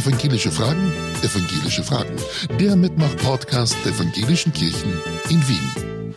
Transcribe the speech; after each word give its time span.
Evangelische 0.00 0.50
Fragen, 0.50 0.94
evangelische 1.20 1.82
Fragen. 1.82 2.16
Der 2.58 2.74
Mitmach-Podcast 2.74 3.76
der 3.84 3.92
Evangelischen 3.92 4.50
Kirchen 4.50 4.94
in 5.28 5.46
Wien. 5.46 6.14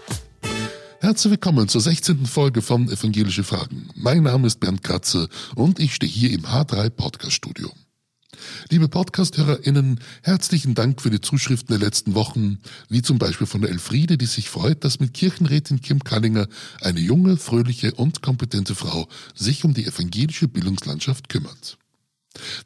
Herzlich 1.02 1.32
willkommen 1.32 1.68
zur 1.68 1.82
16. 1.82 2.26
Folge 2.26 2.62
von 2.62 2.90
Evangelische 2.90 3.44
Fragen. 3.44 3.90
Mein 3.94 4.24
Name 4.24 4.48
ist 4.48 4.62
Bernd 4.62 4.84
Kratzer 4.84 5.28
und 5.56 5.82
ich 5.82 5.96
stehe 5.96 6.10
hier 6.10 6.32
im 6.32 6.44
H3 6.44 6.92
Podcast 6.92 7.34
Studio. 7.34 7.74
Liebe 8.70 8.88
Podcast-HörerInnen, 8.88 10.00
herzlichen 10.22 10.76
Dank 10.76 11.02
für 11.02 11.10
die 11.10 11.20
Zuschriften 11.20 11.78
der 11.78 11.86
letzten 11.86 12.16
Wochen, 12.16 12.60
wie 12.88 13.02
zum 13.02 13.18
Beispiel 13.18 13.48
von 13.48 13.60
der 13.60 13.70
Elfriede, 13.72 14.18
die 14.18 14.28
sich 14.28 14.50
freut, 14.50 14.86
dass 14.86 15.02
mit 15.02 15.14
Kirchenrätin 15.14 15.82
Kim 15.82 16.06
Kallinger 16.06 16.48
eine 16.80 17.02
junge, 17.02 17.36
fröhliche 17.36 17.94
und 17.96 18.22
kompetente 18.22 18.76
Frau 18.76 19.10
sich 19.36 19.66
um 19.66 19.74
die 19.74 19.86
evangelische 19.86 20.48
Bildungslandschaft 20.48 21.28
kümmert. 21.28 21.78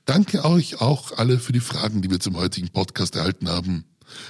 Danke 0.05 0.45
euch 0.45 0.81
auch 0.81 1.17
alle 1.17 1.39
für 1.39 1.53
die 1.53 1.59
Fragen, 1.59 2.01
die 2.01 2.09
wir 2.09 2.19
zum 2.19 2.37
heutigen 2.37 2.69
Podcast 2.69 3.15
erhalten 3.15 3.49
haben. 3.49 3.85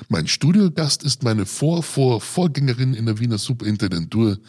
Mein 0.09 0.27
Studiogast 0.27 1.03
ist 1.03 1.23
meine 1.23 1.45
Vor-Vor-Vorgängerin 1.45 2.93
in 2.93 3.05
der 3.05 3.19
Wiener 3.19 3.37
Superintendentur, 3.37 4.39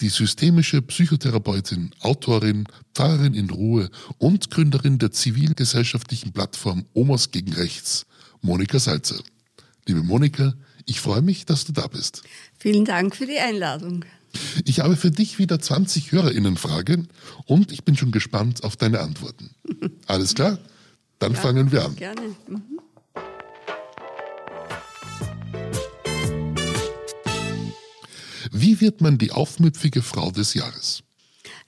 die 0.00 0.08
systemische 0.08 0.80
Psychotherapeutin, 0.80 1.90
Autorin, 2.00 2.64
Pfarrerin 2.94 3.34
in 3.34 3.50
Ruhe 3.50 3.90
und 4.18 4.50
Gründerin 4.50 4.98
der 4.98 5.10
zivilgesellschaftlichen 5.10 6.32
Plattform 6.32 6.86
Omos 6.94 7.30
gegen 7.32 7.52
Rechts, 7.52 8.06
Monika 8.42 8.78
Salzer. 8.78 9.20
Liebe 9.86 10.02
Monika, 10.02 10.54
ich 10.84 11.00
freue 11.00 11.22
mich, 11.22 11.46
dass 11.46 11.64
du 11.64 11.72
da 11.72 11.88
bist. 11.88 12.22
Vielen 12.58 12.84
Dank 12.84 13.16
für 13.16 13.26
die 13.26 13.38
Einladung. 13.38 14.04
Ich 14.64 14.80
habe 14.80 14.96
für 14.96 15.10
dich 15.10 15.38
wieder 15.38 15.58
20 15.58 16.12
HörerInnen-Fragen 16.12 17.08
und 17.44 17.72
ich 17.72 17.84
bin 17.84 17.96
schon 17.96 18.12
gespannt 18.12 18.64
auf 18.64 18.76
deine 18.76 19.00
Antworten. 19.00 19.50
Alles 20.06 20.34
klar? 20.34 20.58
Dann 21.18 21.32
ja, 21.32 21.40
fangen 21.40 21.72
wir 21.72 21.84
an. 21.84 21.96
Gerne. 21.96 22.36
Mhm. 22.48 22.62
Wie 28.52 28.80
wird 28.80 29.00
man 29.00 29.18
die 29.18 29.32
aufmüpfige 29.32 30.02
Frau 30.02 30.30
des 30.30 30.54
Jahres? 30.54 31.02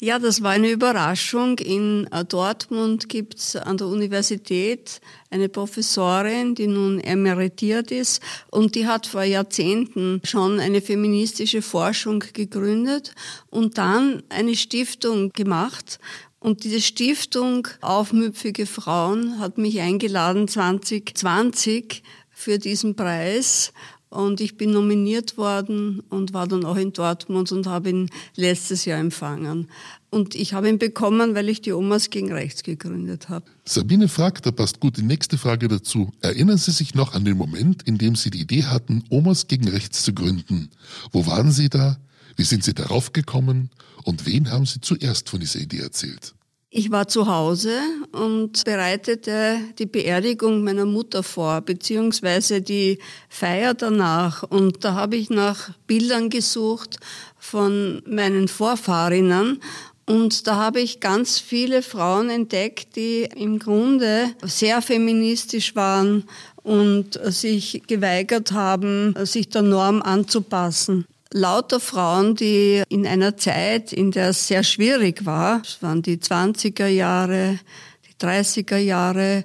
Ja, 0.00 0.20
das 0.20 0.44
war 0.44 0.52
eine 0.52 0.70
Überraschung. 0.70 1.58
In 1.58 2.06
äh, 2.12 2.24
Dortmund 2.24 3.08
gibt's 3.08 3.56
an 3.56 3.78
der 3.78 3.88
Universität 3.88 5.00
eine 5.28 5.48
Professorin, 5.48 6.54
die 6.54 6.68
nun 6.68 7.00
emeritiert 7.00 7.90
ist 7.90 8.22
und 8.52 8.76
die 8.76 8.86
hat 8.86 9.08
vor 9.08 9.24
Jahrzehnten 9.24 10.20
schon 10.22 10.60
eine 10.60 10.82
feministische 10.82 11.62
Forschung 11.62 12.22
gegründet 12.32 13.12
und 13.50 13.76
dann 13.76 14.22
eine 14.28 14.54
Stiftung 14.54 15.32
gemacht. 15.32 15.98
Und 16.38 16.62
diese 16.62 16.80
Stiftung 16.80 17.66
Aufmüpfige 17.80 18.66
Frauen 18.66 19.40
hat 19.40 19.58
mich 19.58 19.80
eingeladen 19.80 20.46
2020 20.46 22.04
für 22.30 22.58
diesen 22.58 22.94
Preis 22.94 23.72
und 24.10 24.40
ich 24.40 24.56
bin 24.56 24.70
nominiert 24.70 25.36
worden 25.36 26.02
und 26.08 26.32
war 26.32 26.46
dann 26.46 26.64
auch 26.64 26.76
in 26.76 26.92
Dortmund 26.92 27.52
und 27.52 27.66
habe 27.66 27.90
ihn 27.90 28.10
letztes 28.36 28.84
Jahr 28.84 28.98
empfangen. 28.98 29.68
Und 30.10 30.34
ich 30.34 30.54
habe 30.54 30.68
ihn 30.68 30.78
bekommen, 30.78 31.34
weil 31.34 31.48
ich 31.50 31.60
die 31.60 31.72
Omas 31.72 32.08
gegen 32.08 32.32
Rechts 32.32 32.62
gegründet 32.62 33.28
habe. 33.28 33.44
Sabine 33.66 34.08
fragt, 34.08 34.46
da 34.46 34.50
passt 34.50 34.80
gut 34.80 34.96
die 34.96 35.02
nächste 35.02 35.36
Frage 35.36 35.68
dazu. 35.68 36.12
Erinnern 36.20 36.56
Sie 36.56 36.70
sich 36.70 36.94
noch 36.94 37.12
an 37.12 37.26
den 37.26 37.36
Moment, 37.36 37.82
in 37.82 37.98
dem 37.98 38.16
Sie 38.16 38.30
die 38.30 38.40
Idee 38.40 38.64
hatten, 38.64 39.04
Omas 39.10 39.46
gegen 39.46 39.68
Rechts 39.68 40.04
zu 40.04 40.14
gründen? 40.14 40.70
Wo 41.12 41.26
waren 41.26 41.52
Sie 41.52 41.68
da? 41.68 41.98
Wie 42.36 42.44
sind 42.44 42.64
Sie 42.64 42.72
darauf 42.72 43.12
gekommen? 43.12 43.70
Und 44.04 44.24
wen 44.24 44.50
haben 44.50 44.64
Sie 44.64 44.80
zuerst 44.80 45.28
von 45.28 45.40
dieser 45.40 45.60
Idee 45.60 45.80
erzählt? 45.80 46.34
Ich 46.70 46.90
war 46.90 47.08
zu 47.08 47.26
Hause 47.26 47.80
und 48.12 48.62
bereitete 48.66 49.58
die 49.78 49.86
Beerdigung 49.86 50.62
meiner 50.62 50.84
Mutter 50.84 51.22
vor, 51.22 51.62
beziehungsweise 51.62 52.60
die 52.60 52.98
Feier 53.30 53.72
danach. 53.72 54.42
Und 54.42 54.84
da 54.84 54.92
habe 54.92 55.16
ich 55.16 55.30
nach 55.30 55.70
Bildern 55.86 56.28
gesucht 56.28 56.98
von 57.38 58.02
meinen 58.06 58.48
Vorfahrinnen. 58.48 59.62
Und 60.04 60.46
da 60.46 60.56
habe 60.56 60.80
ich 60.80 61.00
ganz 61.00 61.38
viele 61.38 61.80
Frauen 61.80 62.28
entdeckt, 62.28 62.96
die 62.96 63.26
im 63.34 63.58
Grunde 63.58 64.34
sehr 64.42 64.82
feministisch 64.82 65.74
waren 65.74 66.24
und 66.62 67.18
sich 67.32 67.82
geweigert 67.86 68.52
haben, 68.52 69.14
sich 69.24 69.48
der 69.48 69.62
Norm 69.62 70.02
anzupassen 70.02 71.06
lauter 71.32 71.80
Frauen, 71.80 72.34
die 72.34 72.82
in 72.88 73.06
einer 73.06 73.36
Zeit, 73.36 73.92
in 73.92 74.10
der 74.10 74.30
es 74.30 74.46
sehr 74.48 74.62
schwierig 74.62 75.26
war, 75.26 75.62
es 75.62 75.82
waren 75.82 76.02
die 76.02 76.18
20er 76.18 76.86
Jahre, 76.86 77.58
die 78.06 78.24
30er 78.24 78.78
Jahre, 78.78 79.44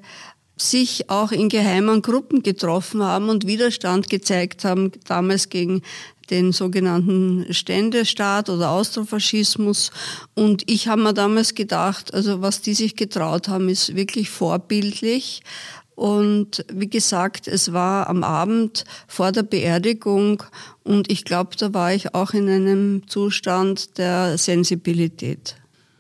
sich 0.56 1.10
auch 1.10 1.32
in 1.32 1.50
geheimen 1.50 2.02
Gruppen 2.02 2.44
getroffen 2.44 3.04
haben 3.04 3.30
und 3.30 3.48
Widerstand 3.48 4.10
gezeigt 4.10 4.64
haben, 4.64 4.92
damals 5.06 5.50
gegen 5.50 5.82
den 6.30 6.52
sogenannten 6.52 7.54
Ständestaat 7.54 8.50
oder 8.50 8.72
Austrofaschismus. 8.72 9.92
Und 10.36 10.70
ich 10.70 10.88
habe 10.88 11.02
mir 11.02 11.14
damals 11.14 11.54
gedacht, 11.54 12.14
also 12.14 12.42
was 12.42 12.62
die 12.62 12.74
sich 12.74 12.96
getraut 12.96 13.48
haben, 13.48 13.68
ist 13.68 13.96
wirklich 13.96 14.30
vorbildlich. 14.30 15.42
Und 16.04 16.66
wie 16.68 16.90
gesagt, 16.90 17.48
es 17.48 17.72
war 17.72 18.10
am 18.10 18.26
Abend 18.26 18.84
vor 19.08 19.32
der 19.32 19.44
Beerdigung 19.44 20.44
und 20.84 21.10
ich 21.10 21.24
glaube, 21.24 21.56
da 21.56 21.74
war 21.74 21.94
ich 21.94 22.14
auch 22.14 22.34
in 22.34 22.50
einem 22.50 23.08
Zustand 23.08 23.98
der 23.98 24.38
Sensibilität. 24.38 25.56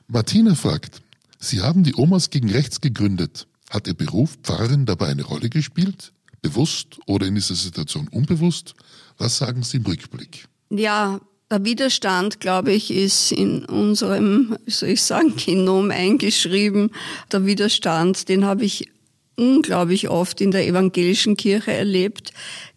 Martina 0.09 0.55
fragt, 0.55 1.01
Sie 1.39 1.61
haben 1.61 1.83
die 1.83 1.95
Omas 1.95 2.31
gegen 2.31 2.51
Rechts 2.51 2.81
gegründet. 2.81 3.47
Hat 3.69 3.87
Ihr 3.87 3.93
Beruf 3.93 4.37
Pfarrerin 4.43 4.85
dabei 4.85 5.07
eine 5.07 5.23
Rolle 5.23 5.47
gespielt? 5.47 6.11
Bewusst 6.41 6.99
oder 7.05 7.25
in 7.25 7.35
dieser 7.35 7.55
Situation 7.55 8.09
unbewusst? 8.09 8.73
Was 9.17 9.37
sagen 9.37 9.63
Sie 9.63 9.77
im 9.77 9.85
Rückblick? 9.85 10.49
Ja, 10.69 11.21
der 11.49 11.63
Widerstand, 11.63 12.41
glaube 12.41 12.73
ich, 12.73 12.91
ist 12.91 13.31
in 13.31 13.63
unserem, 13.63 14.57
wie 14.65 14.71
soll 14.71 14.89
ich 14.89 15.01
sagen, 15.01 15.33
Genom 15.37 15.91
eingeschrieben. 15.91 16.91
Der 17.31 17.45
Widerstand, 17.45 18.27
den 18.27 18.43
habe 18.43 18.65
ich 18.65 18.89
unglaublich 19.35 20.09
oft 20.09 20.41
in 20.41 20.51
der 20.51 20.67
evangelischen 20.67 21.37
Kirche 21.37 21.73
erlebt. 21.73 22.33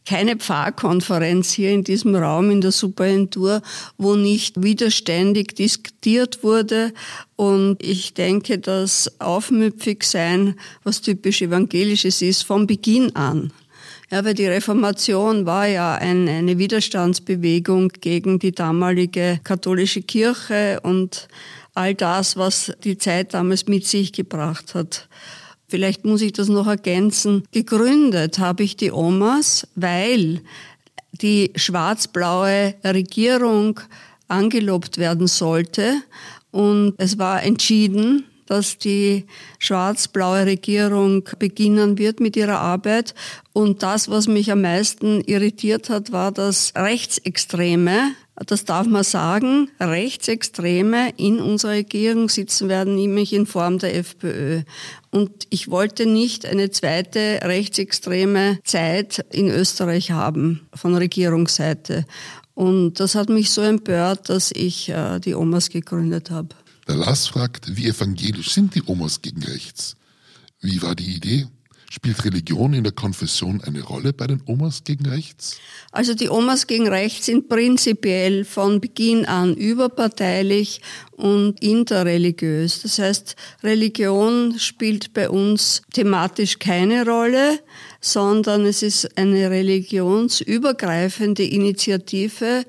Keine 0.06 0.37
Pfarrkonferenz 0.37 1.50
hier 1.50 1.72
in 1.72 1.83
diesem 1.83 2.15
Raum 2.15 2.50
in 2.50 2.61
der 2.61 2.71
Superintur, 2.71 3.61
wo 3.99 4.15
nicht 4.15 4.62
widerständig 4.62 5.55
diskutiert 5.55 6.45
wurde. 6.45 6.93
Und 7.34 7.83
ich 7.83 8.15
denke, 8.15 8.59
dass 8.59 9.21
aufmüpfig 9.21 10.05
sein, 10.05 10.55
was 10.84 11.00
typisch 11.00 11.43
evangelisches 11.43 12.22
ist, 12.22 12.43
vom 12.43 12.66
Beginn 12.66 13.16
an. 13.16 13.53
Ja, 14.11 14.25
weil 14.25 14.34
die 14.34 14.47
Reformation 14.47 15.47
war 15.47 15.66
ja 15.66 15.97
ein, 15.97 16.28
eine 16.28 16.59
Widerstandsbewegung 16.59 17.89
gegen 18.00 18.39
die 18.39 18.53
damalige 18.53 19.41
katholische 19.43 20.03
Kirche 20.03 20.78
und 20.84 21.27
all 21.75 21.95
das, 21.97 22.37
was 22.37 22.72
die 22.84 22.99
Zeit 22.99 23.34
damals 23.34 23.66
mit 23.66 23.84
sich 23.84 24.12
gebracht 24.12 24.77
hat. 24.77 25.09
Vielleicht 25.69 26.04
muss 26.04 26.22
ich 26.22 26.32
das 26.32 26.49
noch 26.49 26.66
ergänzen. 26.66 27.43
Gegründet 27.50 28.38
habe 28.38 28.62
ich 28.62 28.77
die 28.77 28.93
Omas, 28.93 29.66
weil 29.75 30.41
die 31.12 31.53
schwarz-blaue 31.56 32.75
Regierung 32.84 33.81
angelobt 34.28 34.99
werden 34.99 35.27
sollte. 35.27 35.94
Und 36.50 36.94
es 36.99 37.19
war 37.19 37.43
entschieden, 37.43 38.25
dass 38.47 38.78
die 38.78 39.25
schwarz-blaue 39.59 40.47
Regierung 40.47 41.28
beginnen 41.38 41.98
wird 41.98 42.21
mit 42.21 42.37
ihrer 42.37 42.60
Arbeit. 42.60 43.15
Und 43.53 43.83
das, 43.83 44.09
was 44.09 44.28
mich 44.28 44.53
am 44.53 44.62
meisten 44.62 45.21
irritiert 45.22 45.91
hat, 45.91 46.12
war, 46.12 46.33
dass 46.33 46.72
Rechtsextreme 46.77 48.12
das 48.44 48.64
darf 48.64 48.86
man 48.86 49.04
sagen, 49.04 49.71
Rechtsextreme 49.80 51.10
in 51.16 51.41
unserer 51.41 51.72
Regierung 51.72 52.28
sitzen 52.28 52.68
werden, 52.68 52.94
nämlich 52.94 53.33
in 53.33 53.47
Form 53.47 53.78
der 53.78 53.97
FPÖ. 53.97 54.62
Und 55.10 55.47
ich 55.48 55.71
wollte 55.71 56.04
nicht 56.04 56.44
eine 56.44 56.71
zweite 56.71 57.41
rechtsextreme 57.42 58.59
Zeit 58.65 59.24
in 59.33 59.48
Österreich 59.48 60.10
haben 60.10 60.68
von 60.74 60.94
Regierungsseite. 60.94 62.04
Und 62.53 63.00
das 63.00 63.15
hat 63.15 63.28
mich 63.30 63.50
so 63.50 63.62
empört, 63.62 64.28
dass 64.28 64.50
ich 64.50 64.89
äh, 64.91 65.18
die 65.18 65.34
Omas 65.34 65.71
gegründet 65.71 66.30
habe. 66.30 66.50
Der 66.89 66.97
Lars 66.97 67.27
fragt, 67.28 67.77
wie 67.77 67.86
evangelisch 67.86 68.53
sind 68.53 68.74
die 68.74 68.82
Omas 68.86 69.21
gegen 69.22 69.42
rechts? 69.42 69.97
Wie 70.60 70.80
war 70.82 70.94
die 70.94 71.16
Idee? 71.16 71.47
Spielt 71.97 72.25
Religion 72.27 72.75
in 72.75 72.84
der 72.84 72.93
Konfession 72.93 73.63
eine 73.63 73.81
Rolle 73.83 74.13
bei 74.13 74.27
den 74.27 74.43
Omas 74.45 74.84
gegen 74.84 75.07
rechts? 75.07 75.57
Also 75.93 76.13
die 76.13 76.28
Omas 76.28 76.66
gegen 76.66 76.89
rechts 76.89 77.25
sind 77.25 77.48
prinzipiell 77.48 78.45
von 78.45 78.83
Beginn 78.83 79.25
an 79.25 79.54
überparteilich 79.54 80.83
und 81.13 81.59
interreligiös. 81.63 82.83
Das 82.83 82.98
heißt, 82.98 83.34
Religion 83.63 84.59
spielt 84.59 85.15
bei 85.15 85.31
uns 85.31 85.81
thematisch 85.95 86.59
keine 86.59 87.07
Rolle, 87.07 87.60
sondern 88.03 88.66
es 88.66 88.83
ist 88.83 89.16
eine 89.16 89.49
religionsübergreifende 89.49 91.45
Initiative, 91.45 92.66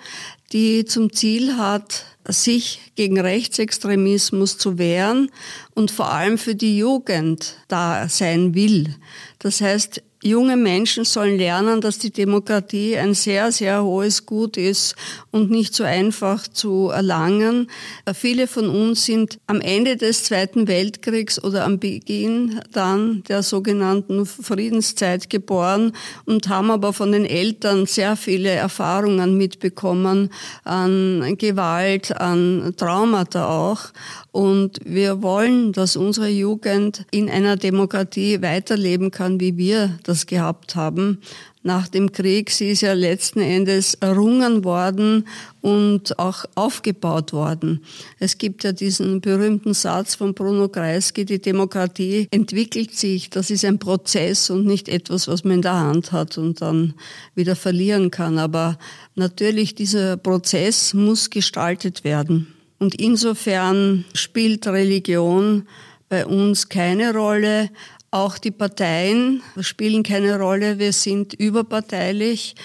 die 0.53 0.85
zum 0.85 1.11
Ziel 1.11 1.57
hat, 1.57 2.05
sich 2.27 2.91
gegen 2.95 3.19
Rechtsextremismus 3.19 4.57
zu 4.57 4.77
wehren 4.77 5.31
und 5.73 5.91
vor 5.91 6.11
allem 6.11 6.37
für 6.37 6.55
die 6.55 6.77
Jugend 6.77 7.55
da 7.67 8.09
sein 8.09 8.53
will. 8.53 8.95
Das 9.39 9.61
heißt, 9.61 10.01
junge 10.27 10.57
Menschen 10.57 11.05
sollen 11.05 11.37
lernen, 11.37 11.81
dass 11.81 11.99
die 11.99 12.11
Demokratie 12.11 12.97
ein 12.97 13.13
sehr, 13.13 13.51
sehr 13.51 13.83
hohes 13.83 14.25
Gut 14.25 14.57
ist 14.57 14.95
und 15.31 15.49
nicht 15.49 15.73
so 15.73 15.83
einfach 15.83 16.47
zu 16.47 16.89
erlangen. 16.89 17.69
Viele 18.13 18.47
von 18.47 18.69
uns 18.69 19.05
sind 19.05 19.39
am 19.47 19.61
Ende 19.61 19.97
des 19.97 20.23
Zweiten 20.23 20.67
Weltkriegs 20.67 21.43
oder 21.43 21.65
am 21.65 21.79
Beginn 21.79 22.59
dann 22.71 23.23
der 23.27 23.43
sogenannten 23.43 24.25
Friedenszeit 24.25 25.29
geboren 25.29 25.93
und 26.25 26.49
haben 26.49 26.71
aber 26.71 26.93
von 26.93 27.11
den 27.11 27.25
Eltern 27.25 27.85
sehr 27.85 28.15
viele 28.15 28.49
Erfahrungen 28.49 29.37
mitbekommen 29.37 30.29
an 30.63 31.35
Gewalt, 31.37 32.15
an 32.19 32.73
Traumata 32.77 33.47
auch. 33.47 33.91
Und 34.37 34.81
wir 34.85 35.23
wollen, 35.23 35.73
dass 35.73 35.95
unsere 35.95 36.27
Jugend 36.27 37.07
in 37.09 37.27
einer 37.27 37.55
Demokratie 37.55 38.39
weiterleben 38.43 39.09
kann, 39.09 39.39
wie 39.39 39.57
wir 39.57 39.97
das 40.03 40.27
gehabt 40.27 40.75
haben. 40.75 41.23
Nach 41.63 41.87
dem 41.87 42.11
Krieg, 42.11 42.51
sie 42.51 42.69
ist 42.69 42.81
ja 42.81 42.93
letzten 42.93 43.39
Endes 43.39 43.95
errungen 43.95 44.63
worden 44.63 45.27
und 45.61 46.19
auch 46.19 46.45
aufgebaut 46.53 47.33
worden. 47.33 47.83
Es 48.19 48.37
gibt 48.37 48.63
ja 48.63 48.73
diesen 48.73 49.21
berühmten 49.21 49.73
Satz 49.73 50.13
von 50.13 50.35
Bruno 50.35 50.69
Kreisky, 50.69 51.25
die 51.25 51.41
Demokratie 51.41 52.27
entwickelt 52.29 52.93
sich, 52.93 53.31
das 53.31 53.49
ist 53.49 53.65
ein 53.65 53.79
Prozess 53.79 54.51
und 54.51 54.67
nicht 54.67 54.87
etwas, 54.87 55.27
was 55.27 55.45
man 55.45 55.53
in 55.53 55.61
der 55.63 55.79
Hand 55.79 56.11
hat 56.11 56.37
und 56.37 56.61
dann 56.61 56.93
wieder 57.33 57.55
verlieren 57.55 58.11
kann. 58.11 58.37
Aber 58.37 58.77
natürlich, 59.15 59.73
dieser 59.73 60.15
Prozess 60.15 60.93
muss 60.93 61.31
gestaltet 61.31 62.03
werden. 62.03 62.53
Und 62.79 62.95
insofern 62.95 64.05
spielt 64.13 64.67
Religion 64.67 65.67
bei 66.09 66.25
uns 66.25 66.69
keine 66.69 67.13
Rolle. 67.13 67.69
Auch 68.11 68.37
die 68.37 68.51
Parteien 68.51 69.41
spielen 69.59 70.03
keine 70.03 70.39
Rolle. 70.39 70.79
Wir 70.79 70.93
sind 70.93 71.33
überparteilich. 71.33 72.55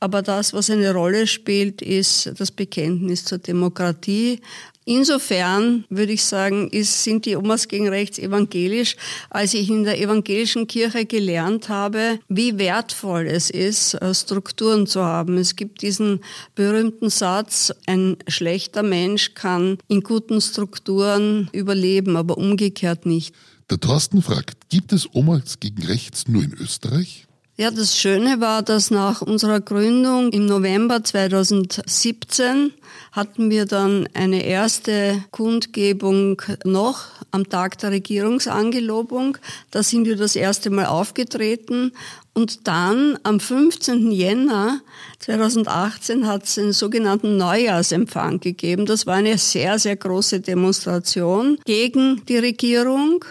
Aber 0.00 0.20
das, 0.20 0.52
was 0.52 0.68
eine 0.68 0.92
Rolle 0.92 1.28
spielt, 1.28 1.80
ist 1.80 2.32
das 2.36 2.50
Bekenntnis 2.50 3.24
zur 3.24 3.38
Demokratie, 3.38 4.40
Insofern 4.84 5.84
würde 5.90 6.12
ich 6.12 6.24
sagen, 6.24 6.68
ist, 6.68 7.04
sind 7.04 7.24
die 7.24 7.36
Omas 7.36 7.68
gegen 7.68 7.88
rechts 7.88 8.18
evangelisch, 8.18 8.96
als 9.30 9.54
ich 9.54 9.70
in 9.70 9.84
der 9.84 10.00
evangelischen 10.00 10.66
Kirche 10.66 11.06
gelernt 11.06 11.68
habe, 11.68 12.18
wie 12.28 12.58
wertvoll 12.58 13.26
es 13.28 13.48
ist, 13.50 13.94
äh, 13.94 14.12
Strukturen 14.12 14.88
zu 14.88 15.04
haben. 15.04 15.38
Es 15.38 15.54
gibt 15.54 15.82
diesen 15.82 16.20
berühmten 16.56 17.10
Satz, 17.10 17.72
ein 17.86 18.16
schlechter 18.26 18.82
Mensch 18.82 19.34
kann 19.34 19.78
in 19.86 20.02
guten 20.02 20.40
Strukturen 20.40 21.48
überleben, 21.52 22.16
aber 22.16 22.36
umgekehrt 22.36 23.06
nicht. 23.06 23.34
Der 23.70 23.78
Thorsten 23.78 24.20
fragt, 24.20 24.68
gibt 24.68 24.92
es 24.92 25.08
Omas 25.14 25.60
gegen 25.60 25.82
rechts 25.84 26.26
nur 26.26 26.42
in 26.42 26.52
Österreich? 26.54 27.26
Ja, 27.62 27.70
das 27.70 27.96
Schöne 27.96 28.40
war, 28.40 28.64
dass 28.64 28.90
nach 28.90 29.22
unserer 29.22 29.60
Gründung 29.60 30.32
im 30.32 30.46
November 30.46 31.04
2017 31.04 32.72
hatten 33.12 33.50
wir 33.50 33.66
dann 33.66 34.08
eine 34.14 34.44
erste 34.44 35.22
Kundgebung 35.30 36.42
noch 36.64 37.04
am 37.30 37.48
Tag 37.48 37.78
der 37.78 37.92
Regierungsangelobung. 37.92 39.38
Da 39.70 39.84
sind 39.84 40.06
wir 40.06 40.16
das 40.16 40.34
erste 40.34 40.70
Mal 40.70 40.86
aufgetreten. 40.86 41.92
Und 42.34 42.66
dann 42.66 43.16
am 43.22 43.38
15. 43.38 44.10
Jänner 44.10 44.80
2018 45.20 46.26
hat 46.26 46.42
es 46.42 46.58
einen 46.58 46.72
sogenannten 46.72 47.36
Neujahrsempfang 47.36 48.40
gegeben. 48.40 48.86
Das 48.86 49.06
war 49.06 49.14
eine 49.14 49.38
sehr, 49.38 49.78
sehr 49.78 49.94
große 49.94 50.40
Demonstration 50.40 51.58
gegen 51.64 52.26
die 52.26 52.38
Regierung 52.38 53.24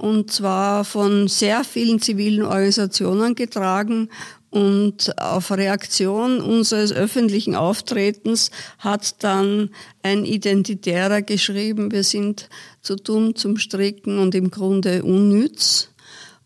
und 0.00 0.32
zwar 0.32 0.84
von 0.86 1.28
sehr 1.28 1.62
vielen 1.62 2.00
zivilen 2.00 2.42
Organisationen 2.42 3.34
getragen. 3.34 4.08
Und 4.48 5.16
auf 5.20 5.52
Reaktion 5.52 6.40
unseres 6.40 6.90
öffentlichen 6.90 7.54
Auftretens 7.54 8.50
hat 8.78 9.22
dann 9.22 9.70
ein 10.02 10.24
Identitärer 10.24 11.22
geschrieben, 11.22 11.92
wir 11.92 12.02
sind 12.02 12.48
zu 12.80 12.96
dumm 12.96 13.36
zum 13.36 13.58
Stricken 13.58 14.18
und 14.18 14.34
im 14.34 14.50
Grunde 14.50 15.04
unnütz. 15.04 15.90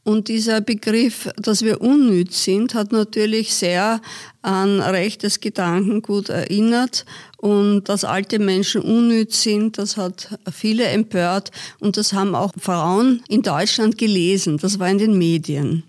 Und 0.04 0.28
dieser 0.28 0.60
Begriff, 0.60 1.30
dass 1.36 1.62
wir 1.62 1.80
unnütz 1.80 2.44
sind, 2.44 2.74
hat 2.74 2.92
natürlich 2.92 3.54
sehr 3.54 4.02
an 4.42 4.80
rechtes 4.80 5.40
Gedankengut 5.40 6.28
erinnert. 6.28 7.06
Und 7.38 7.88
dass 7.88 8.04
alte 8.04 8.38
Menschen 8.38 8.82
unnütz 8.82 9.42
sind, 9.42 9.78
das 9.78 9.96
hat 9.96 10.38
viele 10.52 10.84
empört. 10.84 11.50
Und 11.80 11.96
das 11.96 12.12
haben 12.12 12.34
auch 12.34 12.52
Frauen 12.58 13.22
in 13.28 13.40
Deutschland 13.40 13.96
gelesen. 13.96 14.58
Das 14.58 14.78
war 14.78 14.90
in 14.90 14.98
den 14.98 15.16
Medien. 15.16 15.84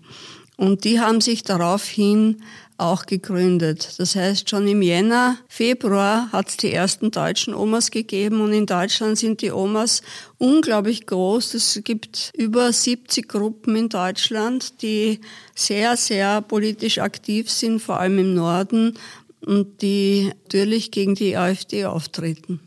Und 0.56 0.84
die 0.84 0.98
haben 0.98 1.20
sich 1.20 1.42
daraufhin 1.42 2.42
auch 2.78 3.06
gegründet. 3.06 3.94
Das 3.98 4.16
heißt, 4.16 4.50
schon 4.50 4.66
im 4.68 4.82
Jänner, 4.82 5.38
Februar 5.48 6.30
hat 6.32 6.48
es 6.48 6.56
die 6.56 6.72
ersten 6.72 7.10
deutschen 7.10 7.54
Omas 7.54 7.90
gegeben 7.90 8.40
und 8.40 8.52
in 8.52 8.66
Deutschland 8.66 9.18
sind 9.18 9.40
die 9.40 9.50
Omas 9.50 10.02
unglaublich 10.38 11.06
groß. 11.06 11.54
Es 11.54 11.80
gibt 11.84 12.32
über 12.36 12.72
70 12.72 13.28
Gruppen 13.28 13.76
in 13.76 13.88
Deutschland, 13.88 14.82
die 14.82 15.20
sehr, 15.54 15.96
sehr 15.96 16.42
politisch 16.42 16.98
aktiv 16.98 17.50
sind, 17.50 17.80
vor 17.80 17.98
allem 18.00 18.18
im 18.18 18.34
Norden 18.34 18.94
und 19.44 19.80
die 19.82 20.32
natürlich 20.44 20.90
gegen 20.90 21.14
die 21.14 21.36
AfD 21.36 21.86
auftreten. 21.86 22.60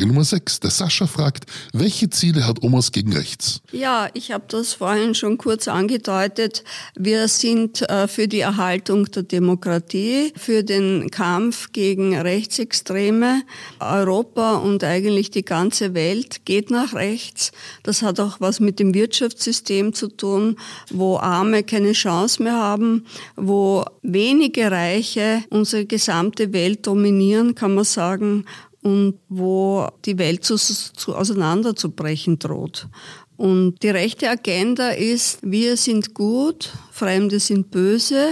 Frage 0.00 0.14
Nummer 0.14 0.24
6. 0.24 0.60
Der 0.60 0.70
Sascha 0.70 1.06
fragt, 1.06 1.44
welche 1.74 2.08
Ziele 2.08 2.46
hat 2.46 2.62
Omas 2.62 2.90
gegen 2.90 3.12
rechts? 3.12 3.60
Ja, 3.70 4.08
ich 4.14 4.32
habe 4.32 4.44
das 4.48 4.72
vorhin 4.72 5.14
schon 5.14 5.36
kurz 5.36 5.68
angedeutet. 5.68 6.64
Wir 6.96 7.28
sind 7.28 7.82
äh, 7.82 8.08
für 8.08 8.26
die 8.26 8.40
Erhaltung 8.40 9.10
der 9.10 9.24
Demokratie, 9.24 10.32
für 10.38 10.64
den 10.64 11.10
Kampf 11.10 11.72
gegen 11.72 12.16
Rechtsextreme. 12.16 13.42
Europa 13.78 14.54
und 14.54 14.84
eigentlich 14.84 15.30
die 15.32 15.44
ganze 15.44 15.92
Welt 15.92 16.46
geht 16.46 16.70
nach 16.70 16.94
rechts. 16.94 17.52
Das 17.82 18.00
hat 18.00 18.20
auch 18.20 18.40
was 18.40 18.58
mit 18.58 18.78
dem 18.78 18.94
Wirtschaftssystem 18.94 19.92
zu 19.92 20.08
tun, 20.08 20.56
wo 20.90 21.18
Arme 21.18 21.62
keine 21.62 21.92
Chance 21.92 22.42
mehr 22.42 22.56
haben, 22.56 23.04
wo 23.36 23.84
wenige 24.00 24.70
Reiche 24.70 25.44
unsere 25.50 25.84
gesamte 25.84 26.54
Welt 26.54 26.86
dominieren, 26.86 27.54
kann 27.54 27.74
man 27.74 27.84
sagen, 27.84 28.46
und 28.82 29.18
wo 29.28 29.88
die 30.04 30.18
Welt 30.18 30.44
zu, 30.44 30.56
zu 30.56 31.14
auseinanderzubrechen 31.14 32.38
droht. 32.38 32.88
Und 33.36 33.82
die 33.82 33.88
rechte 33.88 34.28
Agenda 34.28 34.90
ist, 34.90 35.38
wir 35.42 35.76
sind 35.76 36.14
gut, 36.14 36.70
Fremde 36.90 37.40
sind 37.40 37.70
böse, 37.70 38.28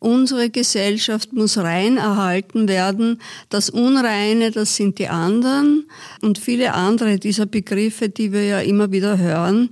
unsere 0.00 0.50
Gesellschaft 0.50 1.32
muss 1.32 1.58
rein 1.58 1.96
erhalten 1.96 2.66
werden, 2.66 3.22
das 3.50 3.70
Unreine, 3.70 4.50
das 4.50 4.74
sind 4.74 4.98
die 4.98 5.08
anderen 5.08 5.88
und 6.20 6.38
viele 6.38 6.74
andere 6.74 7.18
dieser 7.18 7.46
Begriffe, 7.46 8.08
die 8.08 8.32
wir 8.32 8.44
ja 8.44 8.60
immer 8.60 8.90
wieder 8.90 9.16
hören. 9.18 9.70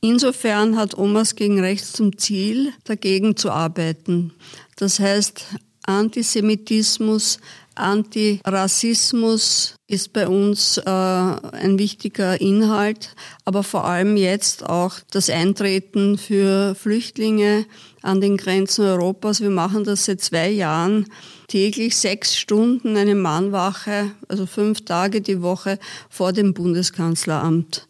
Insofern 0.00 0.76
hat 0.76 0.98
Omas 0.98 1.36
gegen 1.36 1.60
Rechts 1.60 1.92
zum 1.92 2.18
Ziel, 2.18 2.72
dagegen 2.84 3.36
zu 3.36 3.50
arbeiten. 3.50 4.32
Das 4.76 5.00
heißt, 5.00 5.44
Antisemitismus, 5.84 7.38
Antirassismus 7.78 9.76
ist 9.86 10.12
bei 10.12 10.28
uns 10.28 10.76
äh, 10.78 10.90
ein 10.90 11.78
wichtiger 11.78 12.40
Inhalt, 12.40 13.14
aber 13.44 13.62
vor 13.62 13.84
allem 13.84 14.16
jetzt 14.16 14.68
auch 14.68 14.96
das 15.10 15.30
Eintreten 15.30 16.18
für 16.18 16.74
Flüchtlinge 16.74 17.64
an 18.02 18.20
den 18.20 18.36
Grenzen 18.36 18.84
Europas. 18.84 19.40
Wir 19.40 19.50
machen 19.50 19.84
das 19.84 20.04
seit 20.04 20.20
zwei 20.20 20.50
Jahren 20.50 21.06
täglich 21.48 21.96
sechs 21.96 22.36
Stunden 22.36 22.96
eine 22.96 23.14
Mannwache, 23.14 24.10
also 24.28 24.44
fünf 24.44 24.84
Tage 24.84 25.20
die 25.22 25.40
Woche 25.40 25.78
vor 26.10 26.32
dem 26.32 26.52
Bundeskanzleramt 26.52 27.88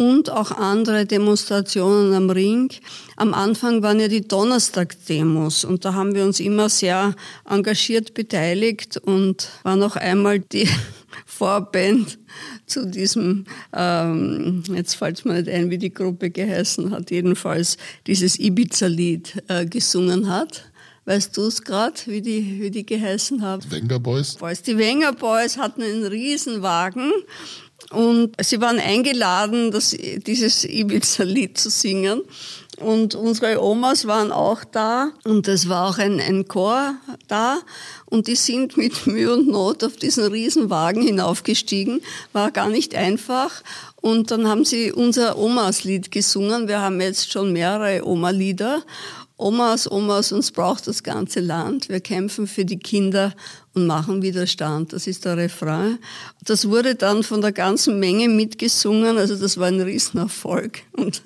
und 0.00 0.30
auch 0.30 0.50
andere 0.50 1.04
Demonstrationen 1.04 2.14
am 2.14 2.30
Ring. 2.30 2.72
Am 3.16 3.34
Anfang 3.34 3.82
waren 3.82 4.00
ja 4.00 4.08
die 4.08 4.26
Donnerstag-Demos 4.26 5.64
und 5.64 5.84
da 5.84 5.92
haben 5.92 6.14
wir 6.14 6.24
uns 6.24 6.40
immer 6.40 6.70
sehr 6.70 7.14
engagiert 7.46 8.14
beteiligt 8.14 8.96
und 8.96 9.50
war 9.62 9.76
noch 9.76 9.96
einmal 9.96 10.38
die 10.38 10.66
Vorband 11.26 12.18
zu 12.64 12.86
diesem, 12.86 13.44
ähm, 13.74 14.62
jetzt 14.74 14.94
fällt 14.94 15.26
mir 15.26 15.34
nicht 15.34 15.50
ein, 15.50 15.68
wie 15.68 15.76
die 15.76 15.92
Gruppe 15.92 16.30
geheißen 16.30 16.92
hat, 16.92 17.10
jedenfalls 17.10 17.76
dieses 18.06 18.40
Ibiza-Lied 18.40 19.42
äh, 19.48 19.66
gesungen 19.66 20.30
hat. 20.30 20.64
Weißt 21.04 21.36
du 21.36 21.42
es 21.42 21.62
gerade, 21.62 21.96
wie 22.06 22.22
die, 22.22 22.60
wie 22.60 22.70
die 22.70 22.86
geheißen 22.86 23.42
haben? 23.42 23.70
Wenger 23.70 23.98
Boys. 23.98 24.62
Die 24.62 24.78
Wenger 24.78 25.12
Boys 25.12 25.58
hatten 25.58 25.82
einen 25.82 26.06
Riesenwagen 26.06 27.12
und 27.90 28.36
sie 28.40 28.60
waren 28.60 28.78
eingeladen, 28.78 29.72
das, 29.72 29.96
dieses 30.26 30.64
Ibiza-Lied 30.64 31.58
zu 31.58 31.70
singen. 31.70 32.22
Und 32.78 33.14
unsere 33.14 33.62
Omas 33.62 34.06
waren 34.06 34.32
auch 34.32 34.64
da 34.64 35.10
und 35.24 35.48
es 35.48 35.68
war 35.68 35.88
auch 35.88 35.98
ein, 35.98 36.18
ein 36.18 36.48
Chor 36.48 36.94
da 37.28 37.58
und 38.06 38.26
die 38.26 38.36
sind 38.36 38.78
mit 38.78 39.06
Mühe 39.06 39.34
und 39.34 39.48
Not 39.48 39.84
auf 39.84 39.96
diesen 39.96 40.24
Riesenwagen 40.32 41.02
hinaufgestiegen. 41.02 42.00
War 42.32 42.50
gar 42.50 42.70
nicht 42.70 42.94
einfach. 42.94 43.62
Und 44.00 44.30
dann 44.30 44.48
haben 44.48 44.64
sie 44.64 44.92
unser 44.92 45.36
Omas-Lied 45.36 46.10
gesungen. 46.10 46.68
Wir 46.68 46.80
haben 46.80 47.00
jetzt 47.02 47.30
schon 47.30 47.52
mehrere 47.52 48.06
Oma-Lieder. 48.06 48.82
Omas, 49.40 49.90
Omas, 49.90 50.32
uns 50.32 50.50
braucht 50.50 50.86
das 50.86 51.02
ganze 51.02 51.40
Land. 51.40 51.88
Wir 51.88 52.00
kämpfen 52.00 52.46
für 52.46 52.64
die 52.64 52.78
Kinder 52.78 53.34
und 53.74 53.86
machen 53.86 54.20
Widerstand. 54.20 54.92
Das 54.92 55.06
ist 55.06 55.24
der 55.24 55.38
Refrain. 55.38 55.98
Das 56.44 56.68
wurde 56.68 56.94
dann 56.94 57.22
von 57.22 57.40
der 57.40 57.52
ganzen 57.52 57.98
Menge 57.98 58.28
mitgesungen. 58.28 59.16
Also 59.16 59.36
das 59.36 59.56
war 59.56 59.68
ein 59.68 59.80
Riesenerfolg 59.80 60.82
und 60.92 61.22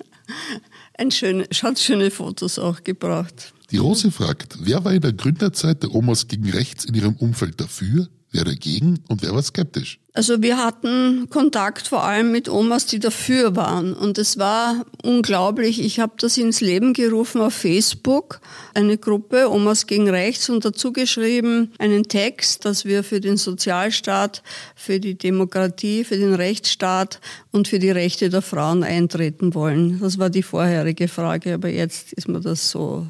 ein 0.97 1.11
schöne, 1.11 1.45
hat 1.61 1.79
schöne 1.79 2.09
Fotos 2.09 2.57
auch 2.57 2.83
gebracht. 2.83 3.53
Die 3.71 3.77
Rose 3.77 4.11
fragt, 4.11 4.59
wer 4.61 4.85
war 4.85 4.93
in 4.93 5.01
der 5.01 5.13
Gründerzeit 5.13 5.83
der 5.83 5.93
Omas 5.93 6.27
gegen 6.27 6.49
rechts 6.49 6.85
in 6.85 6.93
ihrem 6.93 7.15
Umfeld 7.15 7.59
dafür? 7.59 8.07
Wer 8.35 8.43
dagegen 8.43 8.99
und 9.07 9.21
wer 9.21 9.33
war 9.33 9.41
skeptisch? 9.41 9.97
Also 10.11 10.41
wir 10.41 10.57
hatten 10.57 11.29
Kontakt 11.29 11.87
vor 11.87 12.03
allem 12.03 12.33
mit 12.33 12.49
Omas, 12.49 12.85
die 12.85 12.99
dafür 12.99 13.55
waren. 13.55 13.93
Und 13.93 14.17
es 14.17 14.37
war 14.37 14.85
unglaublich. 15.03 15.81
Ich 15.81 16.01
habe 16.01 16.15
das 16.17 16.37
ins 16.37 16.59
Leben 16.59 16.91
gerufen 16.91 17.39
auf 17.39 17.53
Facebook, 17.53 18.41
eine 18.73 18.97
Gruppe 18.97 19.49
Omas 19.49 19.87
gegen 19.87 20.09
Rechts 20.09 20.49
und 20.49 20.65
dazu 20.65 20.91
geschrieben 20.91 21.71
einen 21.79 22.09
Text, 22.09 22.65
dass 22.65 22.83
wir 22.83 23.05
für 23.05 23.21
den 23.21 23.37
Sozialstaat, 23.37 24.43
für 24.75 24.99
die 24.99 25.17
Demokratie, 25.17 26.03
für 26.03 26.17
den 26.17 26.33
Rechtsstaat 26.33 27.21
und 27.53 27.69
für 27.69 27.79
die 27.79 27.91
Rechte 27.91 28.29
der 28.29 28.41
Frauen 28.41 28.83
eintreten 28.83 29.53
wollen. 29.53 30.01
Das 30.01 30.19
war 30.19 30.29
die 30.29 30.43
vorherige 30.43 31.07
Frage, 31.07 31.53
aber 31.53 31.69
jetzt 31.69 32.11
ist 32.11 32.27
mir 32.27 32.41
das 32.41 32.69
so 32.69 33.07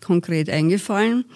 konkret 0.00 0.50
eingefallen. 0.50 1.26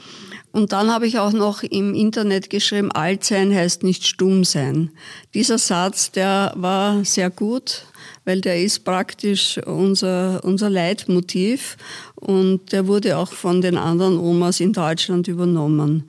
Und 0.52 0.72
dann 0.72 0.92
habe 0.92 1.06
ich 1.06 1.18
auch 1.18 1.32
noch 1.32 1.62
im 1.62 1.94
Internet 1.94 2.50
geschrieben, 2.50 2.92
alt 2.92 3.24
sein 3.24 3.54
heißt 3.54 3.82
nicht 3.82 4.06
stumm 4.06 4.44
sein. 4.44 4.90
Dieser 5.32 5.56
Satz, 5.56 6.12
der 6.12 6.52
war 6.56 7.04
sehr 7.06 7.30
gut, 7.30 7.86
weil 8.26 8.42
der 8.42 8.62
ist 8.62 8.84
praktisch 8.84 9.58
unser, 9.64 10.44
unser 10.44 10.68
Leitmotiv 10.68 11.78
und 12.16 12.70
der 12.72 12.86
wurde 12.86 13.16
auch 13.16 13.32
von 13.32 13.62
den 13.62 13.78
anderen 13.78 14.18
Omas 14.18 14.60
in 14.60 14.74
Deutschland 14.74 15.26
übernommen. 15.26 16.08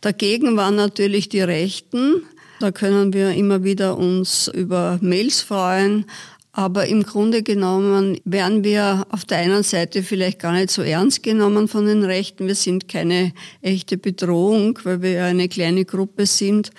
Dagegen 0.00 0.56
waren 0.56 0.74
natürlich 0.74 1.28
die 1.28 1.42
Rechten. 1.42 2.22
Da 2.60 2.72
können 2.72 3.12
wir 3.12 3.32
immer 3.32 3.62
wieder 3.62 3.98
uns 3.98 4.48
über 4.48 4.98
Mails 5.02 5.42
freuen, 5.42 6.06
aber 6.52 6.86
im 6.86 7.02
Grunde 7.02 7.42
genommen 7.42 8.20
werden 8.24 8.62
wir 8.62 9.06
auf 9.10 9.24
der 9.24 9.38
einen 9.38 9.62
Seite 9.62 10.02
vielleicht 10.02 10.38
gar 10.38 10.52
nicht 10.52 10.70
so 10.70 10.82
ernst 10.82 11.22
genommen 11.22 11.66
von 11.66 11.86
den 11.86 12.04
Rechten. 12.04 12.46
Wir 12.46 12.54
sind 12.54 12.88
keine 12.88 13.32
echte 13.62 13.96
Bedrohung, 13.96 14.78
weil 14.84 15.00
wir 15.00 15.12
ja 15.12 15.24
eine 15.24 15.48
kleine 15.48 15.86
Gruppe 15.86 16.26
sind. 16.26 16.70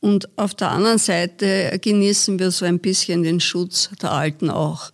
Und 0.00 0.36
auf 0.36 0.54
der 0.54 0.70
anderen 0.70 0.98
Seite 0.98 1.78
genießen 1.80 2.40
wir 2.40 2.50
so 2.50 2.64
ein 2.64 2.80
bisschen 2.80 3.22
den 3.22 3.38
Schutz 3.38 3.90
der 4.02 4.10
Alten 4.10 4.50
auch. 4.50 4.90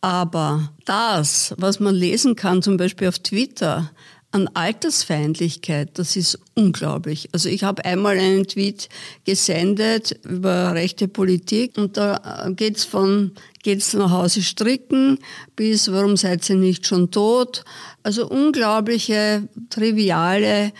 Aber 0.00 0.72
das, 0.84 1.54
was 1.56 1.78
man 1.78 1.94
lesen 1.94 2.34
kann, 2.34 2.62
zum 2.62 2.76
Beispiel 2.76 3.06
auf 3.06 3.20
Twitter, 3.20 3.92
an 4.32 4.48
Altersfeindlichkeit, 4.52 5.98
das 5.98 6.16
ist 6.16 6.38
unglaublich. 6.54 7.28
Also 7.32 7.48
ich 7.48 7.62
habe 7.62 7.84
einmal 7.84 8.18
einen 8.18 8.46
Tweet 8.46 8.88
gesendet 9.24 10.18
über 10.24 10.74
rechte 10.74 11.06
Politik 11.08 11.78
und 11.78 11.96
da 11.96 12.50
geht's 12.54 12.84
von 12.84 13.32
geht's 13.66 13.94
nach 13.94 14.12
Hause 14.12 14.42
stricken 14.42 15.18
bis 15.56 15.90
warum 15.90 16.16
seid 16.16 16.48
ihr 16.48 16.54
nicht 16.54 16.86
schon 16.86 17.10
tot? 17.10 17.64
Also 18.04 18.28
unglaubliche, 18.28 19.48
triviale 19.70 20.72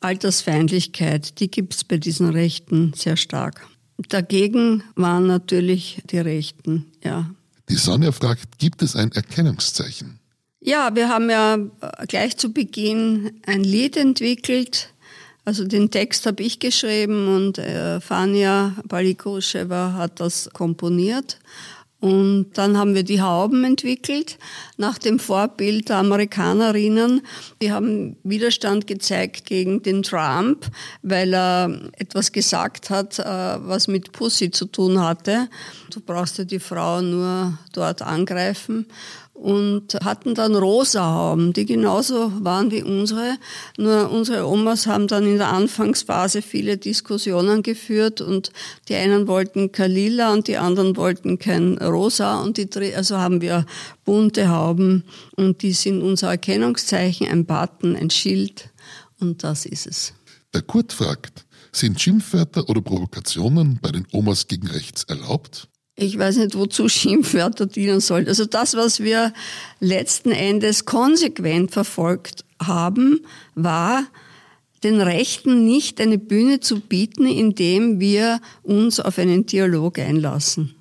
Altersfeindlichkeit, 0.00 1.38
die 1.38 1.48
gibt's 1.48 1.84
bei 1.84 1.96
diesen 1.96 2.30
Rechten 2.30 2.92
sehr 2.96 3.16
stark. 3.16 3.68
Dagegen 4.08 4.82
waren 4.96 5.28
natürlich 5.28 6.02
die 6.10 6.18
Rechten, 6.18 6.86
ja. 7.04 7.30
Die 7.68 7.76
Sonja 7.76 8.10
fragt, 8.10 8.58
gibt 8.58 8.82
es 8.82 8.96
ein 8.96 9.12
Erkennungszeichen? 9.12 10.18
Ja, 10.60 10.90
wir 10.92 11.08
haben 11.08 11.30
ja 11.30 11.54
äh, 11.54 12.06
gleich 12.08 12.36
zu 12.36 12.52
Beginn 12.52 13.30
ein 13.46 13.62
Lied 13.62 13.96
entwickelt. 13.96 14.88
Also 15.44 15.64
den 15.64 15.92
Text 15.92 16.26
habe 16.26 16.42
ich 16.42 16.58
geschrieben 16.58 17.28
und 17.28 17.58
äh, 17.58 18.00
Fania 18.00 18.74
Balikoschewa 18.88 19.92
hat 19.92 20.18
das 20.18 20.50
komponiert. 20.52 21.38
Und 22.04 22.50
dann 22.52 22.76
haben 22.76 22.94
wir 22.94 23.02
die 23.02 23.22
Hauben 23.22 23.64
entwickelt, 23.64 24.36
nach 24.76 24.98
dem 24.98 25.18
Vorbild 25.18 25.88
der 25.88 25.96
Amerikanerinnen. 25.96 27.22
Die 27.62 27.72
haben 27.72 28.16
Widerstand 28.22 28.86
gezeigt 28.86 29.46
gegen 29.46 29.82
den 29.82 30.02
Trump, 30.02 30.66
weil 31.00 31.32
er 31.32 31.80
etwas 31.96 32.30
gesagt 32.30 32.90
hat, 32.90 33.18
äh, 33.20 33.24
was 33.24 33.88
mit 33.88 34.12
Pussy 34.12 34.50
zu 34.50 34.66
tun 34.66 35.00
hatte. 35.00 35.48
Du 35.90 36.00
brauchst 36.00 36.36
ja 36.36 36.44
die 36.44 36.58
Frau 36.58 37.00
nur 37.00 37.56
dort 37.72 38.02
angreifen 38.02 38.84
und 39.34 39.96
hatten 40.02 40.34
dann 40.34 40.54
rosa 40.54 41.12
Hauben, 41.12 41.52
die 41.52 41.66
genauso 41.66 42.32
waren 42.42 42.70
wie 42.70 42.82
unsere. 42.82 43.36
Nur 43.76 44.10
unsere 44.10 44.48
Omas 44.48 44.86
haben 44.86 45.08
dann 45.08 45.26
in 45.26 45.38
der 45.38 45.52
Anfangsphase 45.52 46.40
viele 46.40 46.78
Diskussionen 46.78 47.62
geführt 47.62 48.20
und 48.20 48.52
die 48.88 48.94
einen 48.94 49.26
wollten 49.26 49.72
kein 49.72 49.90
Lila 49.90 50.32
und 50.32 50.48
die 50.48 50.56
anderen 50.56 50.96
wollten 50.96 51.38
kein 51.38 51.76
Rosa 51.78 52.40
und 52.40 52.56
die, 52.56 52.94
also 52.94 53.18
haben 53.18 53.40
wir 53.40 53.66
bunte 54.04 54.48
Hauben 54.48 55.04
und 55.36 55.62
die 55.62 55.72
sind 55.72 56.00
unser 56.00 56.30
Erkennungszeichen, 56.30 57.28
ein 57.28 57.44
Button, 57.44 57.96
ein 57.96 58.10
Schild 58.10 58.70
und 59.20 59.42
das 59.42 59.66
ist 59.66 59.86
es. 59.86 60.14
Der 60.54 60.62
Kurt 60.62 60.92
fragt, 60.92 61.44
sind 61.72 62.00
Schimpfwörter 62.00 62.68
oder 62.68 62.80
Provokationen 62.80 63.80
bei 63.82 63.90
den 63.90 64.06
Omas 64.12 64.46
gegen 64.46 64.68
rechts 64.68 65.02
erlaubt? 65.04 65.68
Ich 65.96 66.18
weiß 66.18 66.36
nicht, 66.38 66.56
wozu 66.56 66.88
Schimpfwörter 66.88 67.66
dienen 67.66 68.00
sollen. 68.00 68.28
Also 68.28 68.44
das, 68.44 68.74
was 68.74 69.00
wir 69.00 69.32
letzten 69.80 70.30
Endes 70.32 70.84
konsequent 70.84 71.70
verfolgt 71.70 72.44
haben, 72.60 73.20
war, 73.54 74.04
den 74.82 75.00
Rechten 75.00 75.64
nicht 75.64 76.00
eine 76.00 76.18
Bühne 76.18 76.60
zu 76.60 76.80
bieten, 76.80 77.26
indem 77.26 78.00
wir 78.00 78.40
uns 78.62 79.00
auf 79.00 79.18
einen 79.18 79.46
Dialog 79.46 79.98
einlassen. 79.98 80.74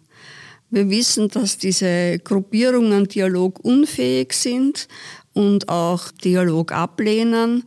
Wir 0.69 0.89
wissen, 0.89 1.29
dass 1.29 1.57
diese 1.57 2.19
Gruppierungen 2.19 3.07
dialogunfähig 3.07 4.33
sind 4.33 4.87
und 5.33 5.69
auch 5.69 6.11
Dialog 6.11 6.71
ablehnen 6.71 7.63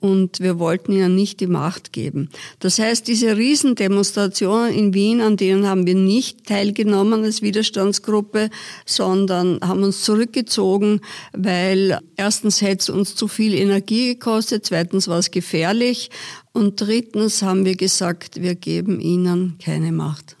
und 0.00 0.40
wir 0.40 0.58
wollten 0.58 0.92
ihnen 0.92 1.14
nicht 1.14 1.40
die 1.40 1.46
Macht 1.46 1.92
geben. 1.92 2.30
Das 2.58 2.78
heißt, 2.78 3.06
diese 3.06 3.36
Riesendemonstrationen 3.36 4.72
in 4.72 4.94
Wien, 4.94 5.20
an 5.20 5.36
denen 5.36 5.66
haben 5.66 5.86
wir 5.86 5.94
nicht 5.94 6.46
teilgenommen 6.46 7.22
als 7.24 7.42
Widerstandsgruppe, 7.42 8.50
sondern 8.86 9.60
haben 9.60 9.82
uns 9.82 10.02
zurückgezogen, 10.02 11.00
weil 11.32 11.98
erstens 12.16 12.62
hätte 12.62 12.80
es 12.80 12.90
uns 12.90 13.14
zu 13.14 13.28
viel 13.28 13.54
Energie 13.54 14.14
gekostet, 14.14 14.66
zweitens 14.66 15.06
war 15.08 15.18
es 15.18 15.30
gefährlich 15.30 16.10
und 16.52 16.80
drittens 16.80 17.42
haben 17.42 17.64
wir 17.64 17.76
gesagt, 17.76 18.40
wir 18.40 18.54
geben 18.54 19.00
ihnen 19.00 19.56
keine 19.62 19.92
Macht. 19.92 20.36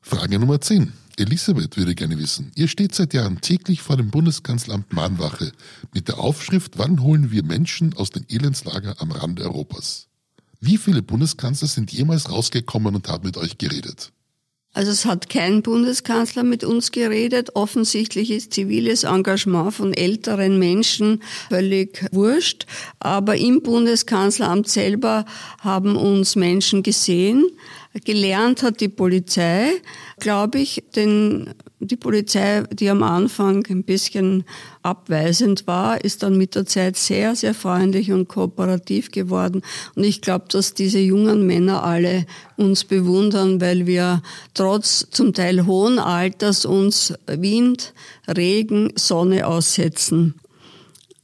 Frage 0.00 0.38
Nummer 0.38 0.60
10. 0.60 0.99
Elisabeth 1.20 1.76
würde 1.76 1.94
gerne 1.94 2.18
wissen, 2.18 2.50
ihr 2.54 2.66
steht 2.66 2.94
seit 2.94 3.12
Jahren 3.12 3.42
täglich 3.42 3.82
vor 3.82 3.98
dem 3.98 4.10
Bundeskanzleramt 4.10 4.94
Mahnwache 4.94 5.52
mit 5.92 6.08
der 6.08 6.18
Aufschrift 6.18 6.78
Wann 6.78 7.02
holen 7.02 7.30
wir 7.30 7.44
Menschen 7.44 7.92
aus 7.94 8.08
den 8.08 8.24
Elendslager 8.30 8.96
am 9.00 9.12
Rande 9.12 9.42
Europas? 9.42 10.08
Wie 10.60 10.78
viele 10.78 11.02
Bundeskanzler 11.02 11.68
sind 11.68 11.92
jemals 11.92 12.30
rausgekommen 12.30 12.94
und 12.94 13.08
haben 13.08 13.26
mit 13.26 13.36
euch 13.36 13.58
geredet? 13.58 14.12
Also 14.72 14.92
es 14.92 15.04
hat 15.04 15.28
kein 15.28 15.62
Bundeskanzler 15.62 16.44
mit 16.44 16.62
uns 16.62 16.92
geredet. 16.92 17.56
Offensichtlich 17.56 18.30
ist 18.30 18.54
ziviles 18.54 19.02
Engagement 19.02 19.74
von 19.74 19.92
älteren 19.92 20.58
Menschen 20.58 21.22
völlig 21.48 22.06
wurscht. 22.12 22.66
Aber 23.00 23.36
im 23.36 23.62
Bundeskanzleramt 23.62 24.68
selber 24.68 25.24
haben 25.60 25.96
uns 25.96 26.36
Menschen 26.36 26.84
gesehen, 26.84 27.46
Gelernt 28.04 28.62
hat 28.62 28.80
die 28.80 28.88
Polizei, 28.88 29.72
glaube 30.20 30.60
ich, 30.60 30.84
denn 30.94 31.54
die 31.80 31.96
Polizei, 31.96 32.62
die 32.72 32.90
am 32.90 33.02
Anfang 33.02 33.64
ein 33.70 33.84
bisschen 33.84 34.44
abweisend 34.82 35.66
war, 35.66 36.04
ist 36.04 36.22
dann 36.22 36.36
mit 36.36 36.54
der 36.54 36.66
Zeit 36.66 36.96
sehr, 36.96 37.34
sehr 37.34 37.54
freundlich 37.54 38.12
und 38.12 38.28
kooperativ 38.28 39.10
geworden. 39.10 39.62
Und 39.94 40.04
ich 40.04 40.20
glaube, 40.20 40.44
dass 40.50 40.74
diese 40.74 40.98
jungen 40.98 41.46
Männer 41.46 41.82
alle 41.82 42.26
uns 42.56 42.84
bewundern, 42.84 43.60
weil 43.60 43.86
wir 43.86 44.22
trotz 44.52 45.06
zum 45.10 45.32
Teil 45.32 45.64
hohen 45.64 45.98
Alters 45.98 46.66
uns 46.66 47.14
Wind, 47.26 47.94
Regen, 48.28 48.92
Sonne 48.96 49.46
aussetzen. 49.46 50.34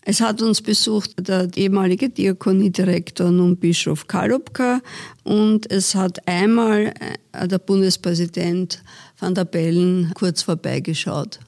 Es 0.08 0.20
hat 0.20 0.40
uns 0.40 0.62
besucht 0.62 1.14
der 1.18 1.48
ehemalige 1.56 2.08
Diakoniedirektor 2.08 3.28
nun 3.32 3.56
Bischof 3.56 4.06
Kalubka 4.06 4.80
und 5.24 5.68
es 5.68 5.96
hat 5.96 6.28
einmal 6.28 6.94
äh, 7.32 7.48
der 7.48 7.58
Bundespräsident 7.58 8.84
van 9.18 9.34
der 9.34 9.44
Bellen 9.44 10.12
kurz 10.14 10.42
vorbeigeschaut. 10.42 11.40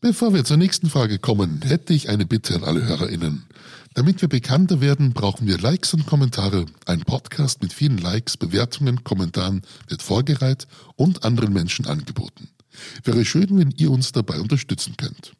Bevor 0.00 0.34
wir 0.34 0.44
zur 0.44 0.58
nächsten 0.58 0.90
Frage 0.90 1.18
kommen, 1.18 1.62
hätte 1.62 1.94
ich 1.94 2.10
eine 2.10 2.26
Bitte 2.26 2.54
an 2.56 2.64
alle 2.64 2.86
HörerInnen. 2.86 3.44
Damit 3.94 4.20
wir 4.20 4.28
bekannter 4.28 4.80
werden, 4.80 5.12
brauchen 5.12 5.46
wir 5.46 5.56
Likes 5.56 5.94
und 5.94 6.04
Kommentare. 6.04 6.66
Ein 6.84 7.00
Podcast 7.00 7.62
mit 7.62 7.72
vielen 7.72 7.98
Likes, 7.98 8.36
Bewertungen, 8.36 9.04
Kommentaren 9.04 9.62
wird 9.88 10.02
vorgereiht 10.02 10.66
und 10.96 11.24
anderen 11.24 11.52
Menschen 11.52 11.86
angeboten. 11.86 12.48
Wäre 13.04 13.24
schön, 13.24 13.56
wenn 13.58 13.70
ihr 13.78 13.90
uns 13.90 14.12
dabei 14.12 14.40
unterstützen 14.40 14.96
könnt. 14.98 15.32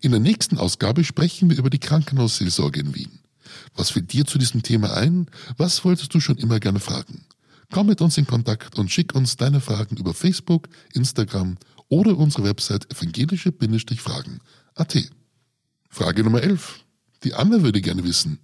In 0.00 0.10
der 0.10 0.20
nächsten 0.20 0.58
Ausgabe 0.58 1.04
sprechen 1.04 1.50
wir 1.50 1.58
über 1.58 1.70
die 1.70 1.78
Krankenhausseelsorge 1.78 2.80
in 2.80 2.94
Wien. 2.94 3.21
Was 3.74 3.90
fällt 3.90 4.12
dir 4.12 4.24
zu 4.24 4.38
diesem 4.38 4.62
Thema 4.62 4.96
ein? 4.96 5.26
Was 5.56 5.84
wolltest 5.84 6.14
du 6.14 6.20
schon 6.20 6.36
immer 6.36 6.60
gerne 6.60 6.80
fragen? 6.80 7.24
Komm 7.72 7.86
mit 7.86 8.00
uns 8.00 8.18
in 8.18 8.26
Kontakt 8.26 8.78
und 8.78 8.90
schick 8.90 9.14
uns 9.14 9.36
deine 9.36 9.60
Fragen 9.60 9.96
über 9.96 10.12
Facebook, 10.12 10.68
Instagram 10.92 11.56
oder 11.88 12.18
unsere 12.18 12.44
Website 12.44 12.90
evangelische-fragen.at. 12.90 15.10
Frage 15.88 16.24
Nummer 16.24 16.42
11. 16.42 16.84
Die 17.24 17.34
Anna 17.34 17.62
würde 17.62 17.80
gerne 17.80 18.04
wissen, 18.04 18.40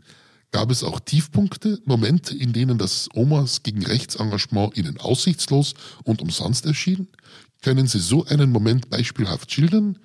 gab 0.50 0.70
es 0.70 0.82
auch 0.82 1.00
Tiefpunkte, 1.00 1.80
Momente, 1.84 2.36
in 2.36 2.52
denen 2.52 2.78
das 2.78 3.08
Omas 3.14 3.62
gegen 3.62 3.84
Rechtsengagement 3.84 4.76
Ihnen 4.76 4.98
aussichtslos 4.98 5.74
und 6.04 6.22
umsonst 6.22 6.66
erschien? 6.66 7.08
Können 7.62 7.86
Sie 7.86 7.98
so 7.98 8.24
einen 8.24 8.52
Moment 8.52 8.88
beispielhaft 8.88 9.52
schildern? 9.52 9.98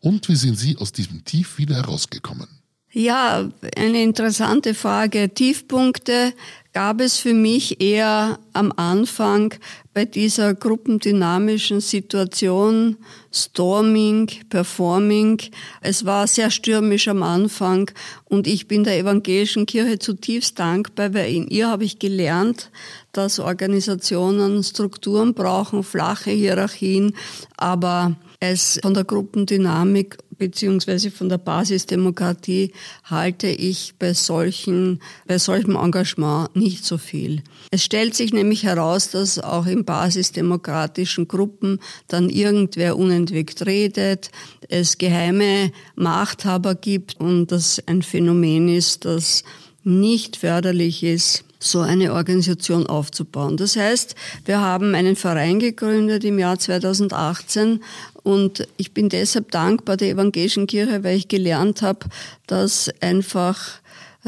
Und 0.00 0.28
wie 0.28 0.36
sind 0.36 0.58
Sie 0.58 0.76
aus 0.76 0.92
diesem 0.92 1.24
Tief 1.24 1.58
wieder 1.58 1.76
herausgekommen? 1.76 2.48
Ja, 2.92 3.48
eine 3.76 4.02
interessante 4.02 4.74
Frage. 4.74 5.28
Tiefpunkte 5.32 6.32
gab 6.72 7.00
es 7.00 7.18
für 7.18 7.34
mich 7.34 7.80
eher 7.80 8.40
am 8.52 8.72
Anfang 8.74 9.54
bei 9.94 10.04
dieser 10.04 10.54
gruppendynamischen 10.54 11.80
Situation, 11.80 12.96
Storming, 13.32 14.28
Performing. 14.48 15.40
Es 15.80 16.04
war 16.04 16.26
sehr 16.26 16.50
stürmisch 16.50 17.06
am 17.06 17.22
Anfang 17.22 17.92
und 18.24 18.48
ich 18.48 18.66
bin 18.66 18.82
der 18.82 18.98
evangelischen 18.98 19.66
Kirche 19.66 20.00
zutiefst 20.00 20.58
dankbar, 20.58 21.14
weil 21.14 21.32
in 21.32 21.46
ihr 21.46 21.68
habe 21.68 21.84
ich 21.84 22.00
gelernt, 22.00 22.72
dass 23.12 23.38
Organisationen 23.38 24.64
Strukturen 24.64 25.32
brauchen, 25.34 25.84
flache 25.84 26.32
Hierarchien, 26.32 27.14
aber 27.56 28.16
es 28.40 28.80
von 28.82 28.94
der 28.94 29.04
Gruppendynamik 29.04 30.18
beziehungsweise 30.40 31.10
von 31.10 31.28
der 31.28 31.38
Basisdemokratie 31.38 32.72
halte 33.04 33.46
ich 33.46 33.94
bei 33.98 34.14
solchen, 34.14 35.00
bei 35.26 35.38
solchem 35.38 35.76
Engagement 35.76 36.56
nicht 36.56 36.84
so 36.84 36.96
viel. 36.96 37.42
Es 37.70 37.84
stellt 37.84 38.16
sich 38.16 38.32
nämlich 38.32 38.64
heraus, 38.64 39.10
dass 39.10 39.38
auch 39.38 39.66
in 39.66 39.84
basisdemokratischen 39.84 41.28
Gruppen 41.28 41.78
dann 42.08 42.30
irgendwer 42.30 42.96
unentwegt 42.96 43.66
redet, 43.66 44.30
es 44.68 44.96
geheime 44.96 45.70
Machthaber 45.94 46.74
gibt 46.74 47.20
und 47.20 47.52
das 47.52 47.82
ein 47.86 48.02
Phänomen 48.02 48.68
ist, 48.68 49.04
das 49.04 49.44
nicht 49.84 50.36
förderlich 50.36 51.04
ist 51.04 51.44
so 51.62 51.80
eine 51.80 52.14
Organisation 52.14 52.86
aufzubauen. 52.86 53.58
Das 53.58 53.76
heißt, 53.76 54.14
wir 54.46 54.60
haben 54.60 54.94
einen 54.94 55.14
Verein 55.14 55.58
gegründet 55.60 56.24
im 56.24 56.38
Jahr 56.38 56.58
2018 56.58 57.82
und 58.22 58.66
ich 58.76 58.92
bin 58.92 59.08
deshalb 59.08 59.50
dankbar 59.50 59.96
der 59.96 60.10
evangelischen 60.10 60.66
Kirche, 60.66 61.04
weil 61.04 61.16
ich 61.16 61.28
gelernt 61.28 61.82
habe, 61.82 62.06
dass 62.46 62.90
einfach 63.00 63.80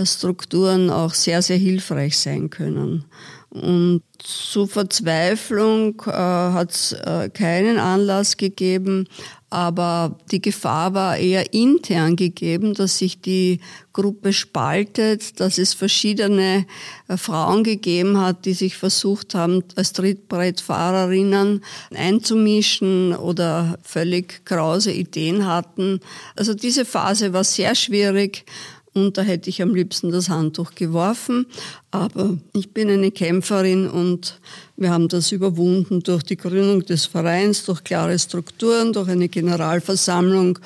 Strukturen 0.04 0.90
auch 0.90 1.14
sehr, 1.14 1.42
sehr 1.42 1.58
hilfreich 1.58 2.18
sein 2.18 2.50
können. 2.50 3.04
Und 3.50 4.02
zu 4.18 4.66
Verzweiflung 4.66 6.00
äh, 6.06 6.11
hat 6.11 6.70
es 6.70 6.92
äh, 6.92 7.28
keinen 7.28 7.78
Anlass 7.78 8.38
gegeben, 8.38 9.06
aber 9.52 10.16
die 10.30 10.40
Gefahr 10.40 10.94
war 10.94 11.18
eher 11.18 11.52
intern 11.52 12.16
gegeben, 12.16 12.73
dass 12.73 12.99
sich 12.99 13.21
die 13.21 13.61
Gruppe 13.92 14.32
spaltet, 14.32 15.38
dass 15.40 15.59
es 15.59 15.74
verschiedene 15.74 16.66
äh, 17.09 17.16
Frauen 17.18 17.62
gegeben 17.62 18.18
hat, 18.18 18.46
die 18.46 18.55
sich 18.55 18.76
versucht 18.76 19.35
haben, 19.35 19.62
als 19.76 19.92
Trittbrettfahrerinnen 19.92 21.62
einzumischen 21.94 23.14
oder 23.14 23.79
völlig 23.83 24.44
krause 24.46 24.92
Ideen 24.92 25.46
hatten. 25.46 26.00
Also 26.35 26.55
diese 26.55 26.87
Phase 26.87 27.35
war 27.35 27.44
sehr 27.44 27.74
schwierig 27.74 28.46
und 28.94 29.16
da 29.16 29.22
hätte 29.22 29.48
ich 29.48 29.62
am 29.62 29.74
liebsten 29.74 30.11
das 30.11 30.28
Handtuch 30.28 30.74
geworfen. 30.74 31.46
Aber 31.90 32.37
ich 32.52 32.72
bin 32.72 32.90
eine 32.90 33.11
Kämpferin 33.11 33.88
und 33.88 34.38
wir 34.76 34.90
haben 34.90 35.09
das 35.09 35.33
überwunden 35.33 36.02
durch 36.02 36.22
die 36.22 36.37
Gründung 36.37 36.85
des 36.85 37.07
Vereins, 37.07 37.64
durch 37.64 37.85
klare 37.85 38.18
Strukturen, 38.18 38.92
durch 38.92 39.09
eine 39.09 39.28
Generalversammlung. 39.28 40.59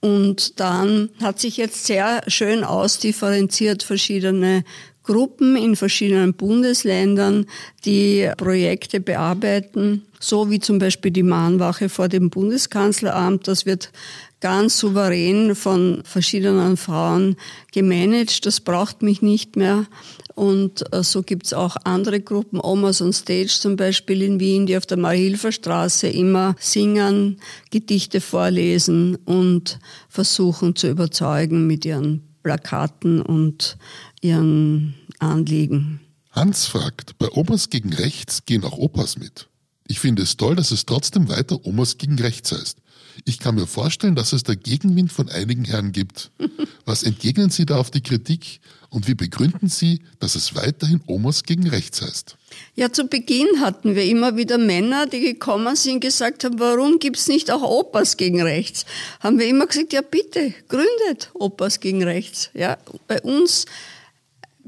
Und 0.00 0.60
dann 0.60 1.10
hat 1.20 1.40
sich 1.40 1.56
jetzt 1.56 1.86
sehr 1.86 2.22
schön 2.26 2.64
ausdifferenziert 2.64 3.82
verschiedene 3.82 4.64
Gruppen 5.08 5.56
in 5.56 5.74
verschiedenen 5.74 6.34
Bundesländern, 6.34 7.46
die 7.86 8.30
Projekte 8.36 9.00
bearbeiten, 9.00 10.02
so 10.20 10.50
wie 10.50 10.60
zum 10.60 10.78
Beispiel 10.78 11.10
die 11.10 11.22
Mahnwache 11.22 11.88
vor 11.88 12.08
dem 12.08 12.28
Bundeskanzleramt. 12.28 13.48
Das 13.48 13.64
wird 13.64 13.90
ganz 14.40 14.78
souverän 14.78 15.54
von 15.54 16.02
verschiedenen 16.04 16.76
Frauen 16.76 17.36
gemanagt. 17.72 18.46
Das 18.46 18.60
braucht 18.60 19.02
mich 19.02 19.22
nicht 19.22 19.56
mehr. 19.56 19.86
Und 20.34 20.92
äh, 20.92 21.02
so 21.02 21.22
gibt's 21.22 21.52
auch 21.52 21.76
andere 21.82 22.20
Gruppen, 22.20 22.60
Omas 22.60 23.02
on 23.02 23.12
Stage 23.12 23.56
zum 23.58 23.76
Beispiel 23.76 24.22
in 24.22 24.38
Wien, 24.38 24.66
die 24.66 24.76
auf 24.76 24.86
der 24.86 24.96
Marie-Hilfer-Straße 24.96 26.08
immer 26.08 26.54
singen, 26.60 27.40
Gedichte 27.70 28.20
vorlesen 28.20 29.16
und 29.24 29.80
versuchen 30.08 30.76
zu 30.76 30.88
überzeugen 30.88 31.66
mit 31.66 31.84
ihren 31.84 32.22
Plakaten 32.44 33.20
und 33.20 33.76
ihren 34.20 34.94
Anliegen. 35.18 36.00
Hans 36.30 36.66
fragt, 36.66 37.18
bei 37.18 37.28
Omas 37.32 37.68
gegen 37.68 37.92
Rechts 37.92 38.44
gehen 38.46 38.62
auch 38.62 38.78
Opas 38.78 39.18
mit. 39.18 39.48
Ich 39.88 39.98
finde 39.98 40.22
es 40.22 40.36
toll, 40.36 40.54
dass 40.54 40.70
es 40.70 40.86
trotzdem 40.86 41.28
weiter 41.28 41.64
Omas 41.66 41.98
gegen 41.98 42.18
Rechts 42.18 42.52
heißt. 42.52 42.78
Ich 43.24 43.38
kann 43.38 43.54
mir 43.54 43.66
vorstellen, 43.66 44.14
dass 44.14 44.32
es 44.32 44.42
da 44.42 44.54
Gegenwind 44.54 45.12
von 45.12 45.28
einigen 45.28 45.64
Herren 45.64 45.92
gibt. 45.92 46.30
Was 46.84 47.02
entgegnen 47.02 47.50
Sie 47.50 47.66
da 47.66 47.76
auf 47.76 47.90
die 47.90 48.00
Kritik 48.00 48.60
und 48.90 49.06
wie 49.06 49.14
begründen 49.14 49.68
Sie, 49.68 50.00
dass 50.18 50.34
es 50.34 50.54
weiterhin 50.54 51.02
Omas 51.06 51.42
gegen 51.42 51.68
Rechts 51.68 52.00
heißt? 52.00 52.36
Ja, 52.74 52.90
zu 52.90 53.06
Beginn 53.06 53.60
hatten 53.60 53.94
wir 53.94 54.04
immer 54.04 54.36
wieder 54.36 54.56
Männer, 54.56 55.06
die 55.06 55.20
gekommen 55.20 55.76
sind 55.76 55.94
und 55.94 56.00
gesagt 56.00 56.44
haben, 56.44 56.58
warum 56.58 56.98
gibt's 56.98 57.28
nicht 57.28 57.50
auch 57.50 57.62
Opas 57.62 58.16
gegen 58.16 58.40
Rechts? 58.40 58.86
Haben 59.20 59.38
wir 59.38 59.46
immer 59.46 59.66
gesagt, 59.66 59.92
ja 59.92 60.00
bitte, 60.00 60.54
gründet 60.68 61.30
Opas 61.34 61.80
gegen 61.80 62.02
Rechts. 62.02 62.50
Ja, 62.54 62.78
bei 63.06 63.20
uns 63.20 63.66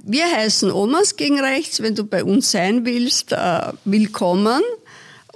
wir 0.02 0.24
heißen 0.24 0.70
Omas 0.70 1.16
gegen 1.16 1.40
Rechts. 1.40 1.82
Wenn 1.82 1.94
du 1.94 2.04
bei 2.04 2.24
uns 2.24 2.50
sein 2.50 2.86
willst, 2.86 3.32
äh, 3.32 3.72
willkommen. 3.84 4.62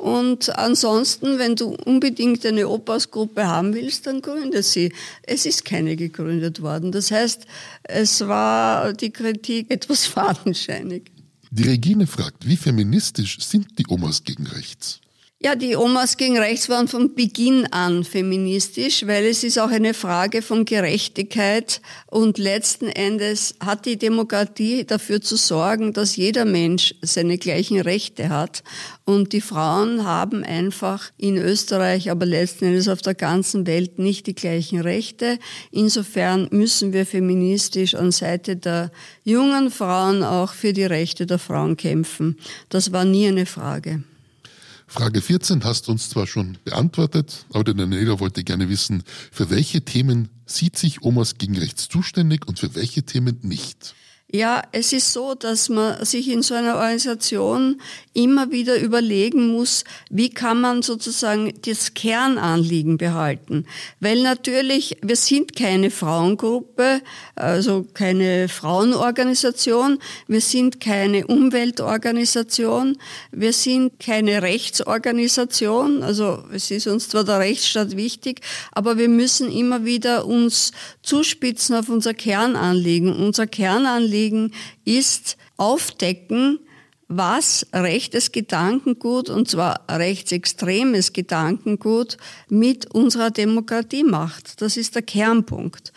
Und 0.05 0.55
ansonsten, 0.59 1.39
wenn 1.39 1.57
du 1.57 1.69
unbedingt 1.87 2.45
eine 2.45 2.69
Opasgruppe 2.69 3.47
haben 3.47 3.73
willst, 3.73 4.07
dann 4.07 4.21
gründe 4.21 4.63
sie. 4.63 4.93
Es 5.23 5.47
ist 5.47 5.65
keine 5.65 5.97
gegründet 5.97 6.61
worden. 6.61 6.93
Das 6.93 7.11
heißt, 7.11 7.47
es 7.85 8.21
war 8.21 8.93
die 8.93 9.09
Kritik 9.09 9.71
etwas 9.71 10.05
fadenscheinig. 10.05 11.05
Die 11.51 11.63
Regine 11.63 12.07
fragt, 12.07 12.47
wie 12.47 12.59
feministisch 12.59 13.39
sind 13.41 13.79
die 13.79 13.87
Omas 13.89 14.23
gegen 14.25 14.47
rechts? 14.47 15.01
Ja, 15.45 15.57
die 15.57 15.77
Omas 15.77 16.17
gegen 16.17 16.39
rechts 16.39 16.71
waren 16.71 16.89
von 16.89 17.15
Beginn 17.15 17.67
an 17.71 18.05
feministisch, 18.05 19.07
weil 19.07 19.27
es 19.27 19.45
ist 19.45 19.59
auch 19.59 19.69
eine 19.69 19.93
Frage 19.93 20.41
von 20.41 20.65
Gerechtigkeit 20.65 21.83
und 22.07 22.39
letzten 22.39 22.89
Endes 22.89 23.55
hat 23.61 23.85
die 23.85 23.99
Demokratie 23.99 24.87
dafür 24.87 25.21
zu 25.21 25.37
sorgen, 25.37 25.93
dass 25.93 26.17
jeder 26.17 26.47
Mensch 26.47 26.95
seine 27.03 27.37
gleichen 27.37 27.79
Rechte 27.79 28.31
hat 28.31 28.63
und 29.05 29.35
die 29.35 29.43
Frauen 29.43 30.07
haben 30.07 30.45
einfach 30.45 31.11
in 31.19 31.37
Österreich, 31.37 32.11
aber 32.11 32.25
letzten 32.25 32.65
Endes 32.65 32.89
auf 32.89 33.03
der 33.03 33.15
ganzen 33.15 33.67
Welt 33.67 33.99
nicht 33.99 34.27
die 34.27 34.35
gleichen 34.35 34.81
Rechte. 34.81 35.39
Insofern 35.71 36.49
müssen 36.53 36.95
wir 36.95 37.05
feministisch 37.05 37.95
an 37.97 38.13
Seite 38.13 38.57
der 38.57 38.91
jungen 39.25 39.71
Frauen 39.71 40.23
auch 40.23 40.55
für 40.55 40.73
die 40.73 40.87
Rechte 40.87 41.27
der 41.27 41.39
Frauen 41.39 41.77
kämpfen. 41.77 42.39
Das 42.71 42.93
war 42.93 43.05
nie 43.05 43.29
eine 43.29 43.45
Frage. 43.45 44.05
Frage 44.95 45.21
14 45.21 45.65
hast 45.65 45.89
du 45.89 45.91
uns 45.91 46.09
zwar 46.09 46.29
schon 46.29 46.57
beantwortet, 46.63 47.47
aber 47.53 47.65
der 47.65 47.75
Daniela 47.75 48.21
wollte 48.21 48.45
gerne 48.45 48.69
wissen, 48.69 49.03
für 49.33 49.51
welche 49.51 49.85
Themen 49.85 50.29
sieht 50.47 50.79
sich 50.79 51.03
Omas 51.03 51.37
gegen 51.37 51.59
rechts 51.59 51.89
zuständig 51.89 52.47
und 52.47 52.61
für 52.61 52.77
welche 52.77 53.03
Themen 53.03 53.41
nicht? 53.43 53.97
Ja, 54.35 54.65
es 54.73 54.93
ist 54.93 55.13
so, 55.13 55.37
dass 55.37 55.69
man 55.69 56.05
sich 56.05 56.29
in 56.29 56.43
so 56.43 56.55
einer 56.55 56.75
Organisation 56.75 57.81
immer 58.15 58.51
wieder 58.51 58.81
überlegen 58.81 59.53
muss, 59.53 59.85
wie 60.11 60.29
kann 60.29 60.61
man 60.61 60.83
sozusagen 60.83 61.55
das 61.65 61.95
Kernanliegen 61.95 62.99
behalten. 62.99 63.65
Weil 64.01 64.23
natürlich, 64.23 64.97
wir 65.03 65.15
sind 65.15 65.55
keine 65.55 65.93
Frauengruppe, 65.93 67.01
also 67.37 67.87
keine 67.95 68.49
Frauenorganisation, 68.49 70.01
wir 70.27 70.41
sind 70.41 70.81
keine 70.81 71.29
Umweltorganisation, 71.29 72.99
wir 73.31 73.53
sind 73.53 74.01
keine 74.01 74.43
Rechtsorganisation, 74.43 76.03
also 76.03 76.43
es 76.53 76.73
ist 76.73 76.89
uns 76.89 77.09
zwar 77.09 77.23
der 77.23 77.39
Rechtsstaat 77.39 77.97
wichtig, 77.97 78.41
aber 78.73 78.99
wir 78.99 79.09
müssen 79.09 79.53
immer 79.53 79.85
wieder 79.85 80.27
uns 80.27 80.73
zuspitzen 81.03 81.77
auf 81.77 81.89
unser 81.89 82.15
Kernanliegen. 82.15 83.15
Unser 83.15 83.47
Kernanliegen 83.47 84.24
Anliegen 84.25 84.53
ist 84.85 85.37
aufdecken, 85.57 86.59
was 87.09 87.67
rechtes 87.73 88.33
Gedankengut, 88.33 89.29
und 89.29 89.49
zwar 89.49 89.85
rechtsextremes 89.91 91.13
Gedankengut, 91.13 92.17
mit 92.49 92.93
unserer 92.95 93.31
Demokratie 93.31 94.05
macht. 94.05 94.63
Das 94.63 94.77
ist 94.79 94.95
der 94.95 95.03
Kernpunkt. 95.03 95.93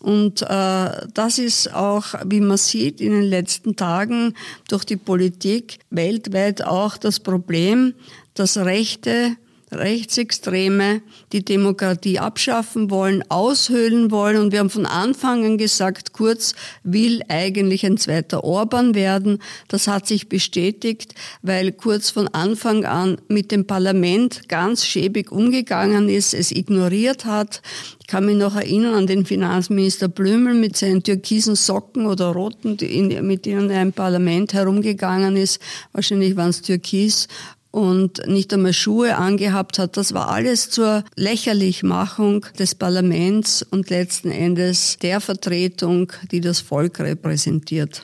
Und 0.00 0.42
äh, 0.42 1.06
das 1.14 1.38
ist 1.38 1.72
auch, 1.72 2.14
wie 2.26 2.40
man 2.40 2.56
sieht, 2.56 3.00
in 3.00 3.12
den 3.12 3.24
letzten 3.24 3.76
Tagen 3.76 4.34
durch 4.68 4.84
die 4.84 4.96
Politik 4.96 5.78
weltweit 5.90 6.64
auch 6.64 6.96
das 6.96 7.20
Problem, 7.20 7.94
dass 8.34 8.58
Rechte 8.58 9.36
Rechtsextreme 9.70 11.02
die 11.32 11.44
Demokratie 11.44 12.18
abschaffen 12.18 12.90
wollen, 12.90 13.22
aushöhlen 13.28 14.10
wollen. 14.10 14.40
Und 14.40 14.52
wir 14.52 14.60
haben 14.60 14.70
von 14.70 14.86
Anfang 14.86 15.44
an 15.44 15.58
gesagt, 15.58 16.12
Kurz 16.12 16.54
will 16.82 17.22
eigentlich 17.28 17.84
ein 17.84 17.98
zweiter 17.98 18.44
Orban 18.44 18.94
werden. 18.94 19.40
Das 19.68 19.86
hat 19.86 20.06
sich 20.06 20.28
bestätigt, 20.28 21.14
weil 21.42 21.72
Kurz 21.72 22.10
von 22.10 22.28
Anfang 22.28 22.84
an 22.84 23.20
mit 23.28 23.52
dem 23.52 23.66
Parlament 23.66 24.48
ganz 24.48 24.86
schäbig 24.86 25.30
umgegangen 25.30 26.08
ist, 26.08 26.34
es 26.34 26.50
ignoriert 26.50 27.24
hat. 27.24 27.62
Ich 28.00 28.06
kann 28.06 28.24
mich 28.24 28.36
noch 28.36 28.56
erinnern 28.56 28.94
an 28.94 29.06
den 29.06 29.26
Finanzminister 29.26 30.08
Blümel 30.08 30.54
mit 30.54 30.76
seinen 30.76 31.02
türkisen 31.02 31.56
Socken 31.56 32.06
oder 32.06 32.28
roten, 32.28 32.78
mit 33.26 33.44
denen 33.44 33.70
er 33.70 33.82
im 33.82 33.92
Parlament 33.92 34.54
herumgegangen 34.54 35.36
ist. 35.36 35.60
Wahrscheinlich 35.92 36.34
waren 36.36 36.50
es 36.50 36.62
türkis 36.62 37.28
und 37.70 38.26
nicht 38.26 38.52
einmal 38.52 38.72
Schuhe 38.72 39.16
angehabt 39.16 39.78
hat. 39.78 39.96
Das 39.96 40.14
war 40.14 40.28
alles 40.28 40.70
zur 40.70 41.04
Lächerlichmachung 41.16 42.46
des 42.58 42.74
Parlaments 42.74 43.62
und 43.62 43.90
letzten 43.90 44.30
Endes 44.30 44.98
der 45.00 45.20
Vertretung, 45.20 46.12
die 46.30 46.40
das 46.40 46.60
Volk 46.60 47.00
repräsentiert. 47.00 48.02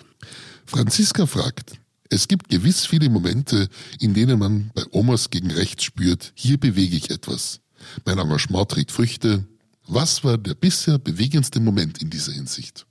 Franziska 0.67 1.27
fragt, 1.27 1.73
es 2.11 2.29
gibt 2.29 2.49
gewiss 2.49 2.87
viele 2.87 3.09
Momente, 3.09 3.69
in 3.99 4.15
denen 4.15 4.39
man 4.39 4.71
bei 4.75 4.85
Omas 4.91 5.31
gegen 5.31 5.51
rechts 5.51 5.85
spürt, 5.85 6.33
hier 6.35 6.59
bewege 6.59 6.97
ich 6.97 7.11
etwas. 7.11 7.61
Mein 8.05 8.19
Engagement 8.19 8.71
trägt 8.71 8.93
Früchte. 8.93 9.45
Was 9.87 10.25
war 10.25 10.39
der 10.39 10.55
bisher 10.55 10.99
bewegendste 10.99 11.61
Moment 11.61 12.01
in 12.01 12.11
dieser 12.11 12.33
Hinsicht? 12.33 12.87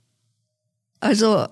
Also 1.00 1.46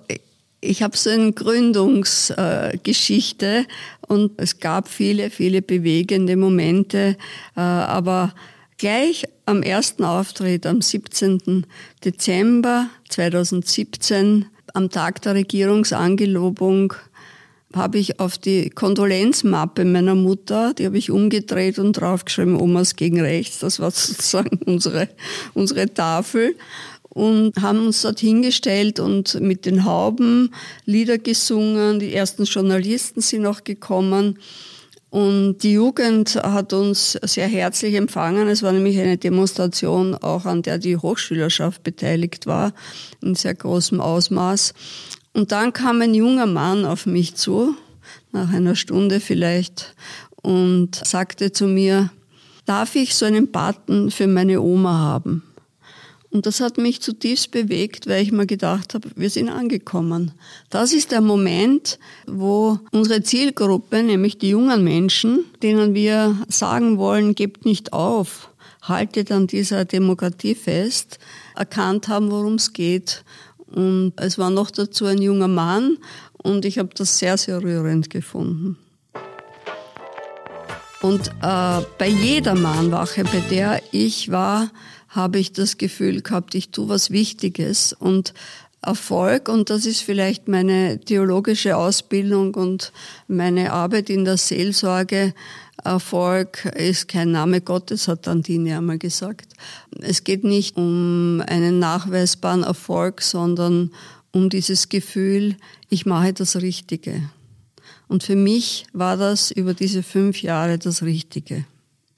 ich 0.62 0.83
habe 0.83 0.96
so 0.96 1.11
eine 1.11 1.33
Gründungsgeschichte 1.33 3.46
äh, 3.46 3.64
und 4.07 4.33
es 4.38 4.61
gab 4.61 4.88
viele, 4.88 5.29
viele 5.29 5.61
bewegende 5.61 6.37
Momente, 6.37 7.18
äh, 7.57 7.61
aber 7.61 8.33
gleich 8.79 9.25
am 9.44 9.62
ersten 9.62 10.05
Auftritt 10.05 10.64
am 10.66 10.81
17. 10.81 11.66
Dezember 12.05 12.88
2017, 13.09 14.46
am 14.72 14.88
Tag 14.88 15.20
der 15.22 15.35
Regierungsangelobung, 15.35 16.94
habe 17.75 17.98
ich 17.98 18.20
auf 18.20 18.38
die 18.38 18.70
Kondolenzmappe 18.70 19.85
meiner 19.85 20.14
Mutter, 20.14 20.75
die 20.75 20.87
habe 20.87 20.98
ich 20.98 21.11
umgedreht 21.11 21.79
und 21.79 21.94
draufgeschrieben, 21.94 22.55
Omas 22.55 22.96
gegen 22.96 23.20
rechts. 23.20 23.61
Das 23.61 23.81
war 23.81 23.90
sozusagen 23.90 24.59
unsere, 24.66 25.09
unsere 25.55 25.92
Tafel 25.92 26.55
und 27.14 27.61
haben 27.61 27.87
uns 27.87 28.03
dort 28.03 28.20
hingestellt 28.20 28.98
und 28.98 29.38
mit 29.40 29.66
den 29.66 29.85
Hauben 29.85 30.55
Lieder 30.87 31.18
gesungen. 31.18 32.01
Die 32.01 32.14
ersten 32.14 32.44
Journalisten 32.44 33.20
sind 33.20 33.46
auch 33.46 33.64
gekommen. 33.64 34.38
Und 35.11 35.59
die 35.59 35.75
Jugend 35.75 36.37
hat 36.37 36.72
uns 36.72 37.18
sehr 37.22 37.46
herzlich 37.46 37.96
empfangen. 37.96 38.48
Es 38.48 38.62
war 38.62 38.72
nämlich 38.72 38.98
eine 38.98 39.18
Demonstration, 39.18 40.14
auch 40.14 40.46
an 40.46 40.62
der 40.62 40.79
die 40.79 40.96
Hochschülerschaft 40.96 41.83
beteiligt 41.83 42.46
war, 42.46 42.72
in 43.20 43.35
sehr 43.35 43.55
großem 43.55 44.01
Ausmaß. 44.01 44.72
Und 45.35 45.53
dann 45.53 45.75
kam 45.75 46.01
ein 46.01 46.14
junger 46.14 46.46
Mann 46.46 46.87
auf 46.87 47.05
mich 47.05 47.35
zu, 47.35 47.75
nach 48.33 48.51
einer 48.51 48.75
Stunde 48.75 49.20
vielleicht, 49.20 49.94
und 50.40 50.94
sagte 51.05 51.53
zu 51.53 51.66
mir, 51.66 52.11
darf 52.64 52.96
ich 52.96 53.14
so 53.14 53.27
einen 53.27 53.53
Button 53.53 54.11
für 54.11 54.27
meine 54.27 54.62
Oma 54.62 54.98
haben? 54.98 55.42
Und 56.33 56.47
das 56.47 56.61
hat 56.61 56.79
mich 56.79 57.03
zutiefst 57.03 57.51
bewegt, 57.51 58.07
weil 58.07 58.23
ich 58.23 58.33
mir 58.33 58.47
gedacht 58.47 58.95
habe, 58.95 59.11
wir 59.16 59.29
sind 59.29 59.51
angekommen. 59.51 60.33
Das 60.71 60.95
ist 60.95 61.12
der 61.12 61.21
Moment, 61.21 61.99
wo 62.27 62.79
unsere 62.90 63.23
Zielgruppe, 63.23 64.03
nämlich 64.03 64.38
die 64.38 64.49
jungen 64.49 64.83
Menschen, 64.83 65.45
denen 65.62 65.92
wir 65.92 66.38
sagen 66.49 66.97
wollen, 66.97 67.35
gebt 67.35 67.66
nicht 67.66 67.92
auf, 67.92 68.49
haltet 68.81 69.31
an 69.31 69.47
dieser 69.47 69.85
Demokratie 69.85 70.55
fest, 70.55 71.18
erkannt 71.55 72.09
haben, 72.09 72.31
worum 72.31 72.55
es 72.55 72.73
geht. 72.73 73.25
Und 73.66 74.14
es 74.16 74.38
war 74.38 74.49
noch 74.49 74.71
dazu 74.71 75.05
ein 75.05 75.21
junger 75.21 75.49
Mann 75.49 75.99
und 76.42 76.64
ich 76.64 76.79
habe 76.79 76.90
das 76.95 77.18
sehr, 77.18 77.37
sehr 77.37 77.62
rührend 77.62 78.09
gefunden. 78.09 78.79
Und 81.03 81.29
äh, 81.42 81.81
bei 81.99 82.09
jeder 82.09 82.55
Mahnwache, 82.55 83.25
bei 83.25 83.42
der 83.51 83.83
ich 83.90 84.31
war, 84.31 84.71
habe 85.12 85.38
ich 85.38 85.53
das 85.53 85.79
Gefühl 85.79 86.22
gehabt, 86.22 86.55
ich 86.55 86.70
tue 86.70 86.88
was 86.88 87.11
Wichtiges 87.11 87.92
und 87.92 88.35
Erfolg, 88.85 89.48
und 89.48 89.70
das 89.70 89.87
ist 89.87 90.01
vielleicht 90.01 90.48
meine 90.48 90.98
theologische 90.98 91.77
Ausbildung 91.77 92.55
und 92.55 92.92
meine 93.29 93.72
Arbeit 93.72 94.11
in 94.11 94.25
der 94.25 94.37
Seelsorge, 94.38 95.35
Erfolg 95.85 96.64
ist 96.77 97.09
kein 97.09 97.33
Name 97.33 97.61
Gottes, 97.61 98.09
hat 98.09 98.22
Tantini 98.22 98.72
einmal 98.72 98.98
gesagt. 98.98 99.53
Es 100.01 100.25
geht 100.25 100.44
nicht 100.44 100.77
um 100.77 101.42
einen 101.46 101.79
nachweisbaren 101.79 102.62
Erfolg, 102.62 103.20
sondern 103.22 103.90
um 104.33 104.48
dieses 104.48 104.88
Gefühl, 104.88 105.57
ich 105.88 106.07
mache 106.07 106.33
das 106.33 106.57
Richtige. 106.57 107.22
Und 108.09 108.22
für 108.22 108.37
mich 108.37 108.87
war 108.92 109.16
das 109.16 109.51
über 109.51 109.75
diese 109.75 110.03
fünf 110.03 110.42
Jahre 110.42 110.79
das 110.79 111.03
Richtige. 111.03 111.64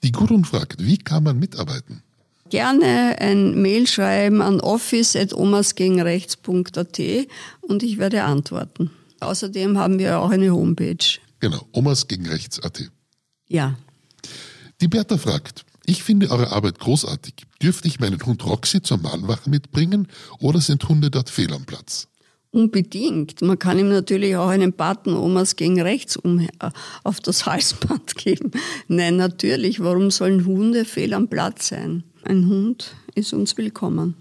Die 0.03 0.11
Gurun 0.11 0.45
fragt, 0.45 0.83
wie 0.83 0.97
kann 0.97 1.23
man 1.23 1.39
mitarbeiten? 1.39 2.03
Gerne 2.49 3.15
ein 3.19 3.59
Mail 3.59 3.87
schreiben 3.87 4.41
an 4.41 4.59
office.omasgegenrechts.at 4.59 6.99
und 7.61 7.81
ich 7.81 7.97
werde 7.97 8.23
antworten. 8.23 8.91
Außerdem 9.19 9.79
haben 9.79 9.97
wir 9.97 10.19
auch 10.19 10.29
eine 10.29 10.51
Homepage. 10.51 11.17
Genau, 11.39 11.65
omasgegenrechts.at. 11.71 12.91
Ja. 13.47 13.75
Die 14.79 14.87
Bertha 14.87 15.17
fragt, 15.17 15.65
ich 15.87 16.03
finde 16.03 16.29
eure 16.29 16.51
Arbeit 16.51 16.79
großartig. 16.79 17.33
Dürfte 17.61 17.87
ich 17.87 17.99
meinen 17.99 18.23
Hund 18.23 18.45
Roxy 18.45 18.81
zur 18.81 18.97
Mahnwache 18.97 19.49
mitbringen 19.49 20.07
oder 20.39 20.61
sind 20.61 20.87
Hunde 20.87 21.09
dort 21.09 21.29
fehl 21.29 21.51
am 21.53 21.65
Platz? 21.65 22.07
Unbedingt. 22.51 23.41
Man 23.41 23.59
kann 23.59 23.79
ihm 23.79 23.89
natürlich 23.89 24.35
auch 24.37 24.47
einen 24.47 24.71
Button 24.71 25.15
Omas 25.15 25.55
gegen 25.55 25.81
rechts 25.81 26.15
um, 26.15 26.47
auf 27.03 27.19
das 27.19 27.45
Halsband 27.45 28.15
geben. 28.15 28.51
Nein, 28.87 29.17
natürlich. 29.17 29.81
Warum 29.81 30.09
sollen 30.09 30.45
Hunde 30.45 30.85
fehl 30.85 31.13
am 31.13 31.27
Platz 31.27 31.67
sein? 31.67 32.03
Ein 32.27 32.47
Hund 32.47 32.95
ist 33.13 33.33
uns 33.33 33.55
willkommen. 33.55 34.15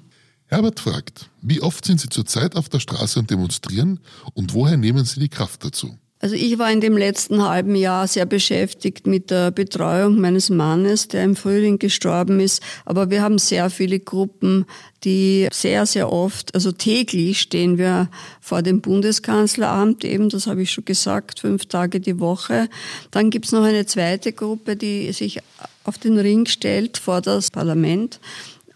Herbert 0.44 0.78
fragt, 0.78 1.30
wie 1.40 1.62
oft 1.62 1.86
sind 1.86 2.02
Sie 2.02 2.10
zurzeit 2.10 2.54
auf 2.54 2.68
der 2.68 2.78
Straße 2.78 3.18
und 3.18 3.30
demonstrieren 3.30 3.98
und 4.34 4.52
woher 4.52 4.76
nehmen 4.76 5.06
Sie 5.06 5.20
die 5.20 5.30
Kraft 5.30 5.64
dazu? 5.64 5.96
Also 6.24 6.36
ich 6.36 6.58
war 6.58 6.72
in 6.72 6.80
dem 6.80 6.96
letzten 6.96 7.46
halben 7.46 7.76
Jahr 7.76 8.08
sehr 8.08 8.24
beschäftigt 8.24 9.06
mit 9.06 9.30
der 9.30 9.50
Betreuung 9.50 10.18
meines 10.18 10.48
Mannes, 10.48 11.06
der 11.08 11.22
im 11.22 11.36
Frühling 11.36 11.78
gestorben 11.78 12.40
ist. 12.40 12.62
Aber 12.86 13.10
wir 13.10 13.20
haben 13.20 13.36
sehr 13.36 13.68
viele 13.68 14.00
Gruppen, 14.00 14.64
die 15.04 15.48
sehr, 15.52 15.84
sehr 15.84 16.10
oft, 16.10 16.54
also 16.54 16.72
täglich 16.72 17.40
stehen 17.40 17.76
wir 17.76 18.08
vor 18.40 18.62
dem 18.62 18.80
Bundeskanzleramt 18.80 20.02
eben, 20.06 20.30
das 20.30 20.46
habe 20.46 20.62
ich 20.62 20.70
schon 20.70 20.86
gesagt, 20.86 21.40
fünf 21.40 21.66
Tage 21.66 22.00
die 22.00 22.18
Woche. 22.18 22.70
Dann 23.10 23.28
gibt's 23.28 23.52
noch 23.52 23.64
eine 23.64 23.84
zweite 23.84 24.32
Gruppe, 24.32 24.76
die 24.76 25.12
sich 25.12 25.40
auf 25.84 25.98
den 25.98 26.18
Ring 26.18 26.46
stellt 26.46 26.96
vor 26.96 27.20
das 27.20 27.50
Parlament 27.50 28.18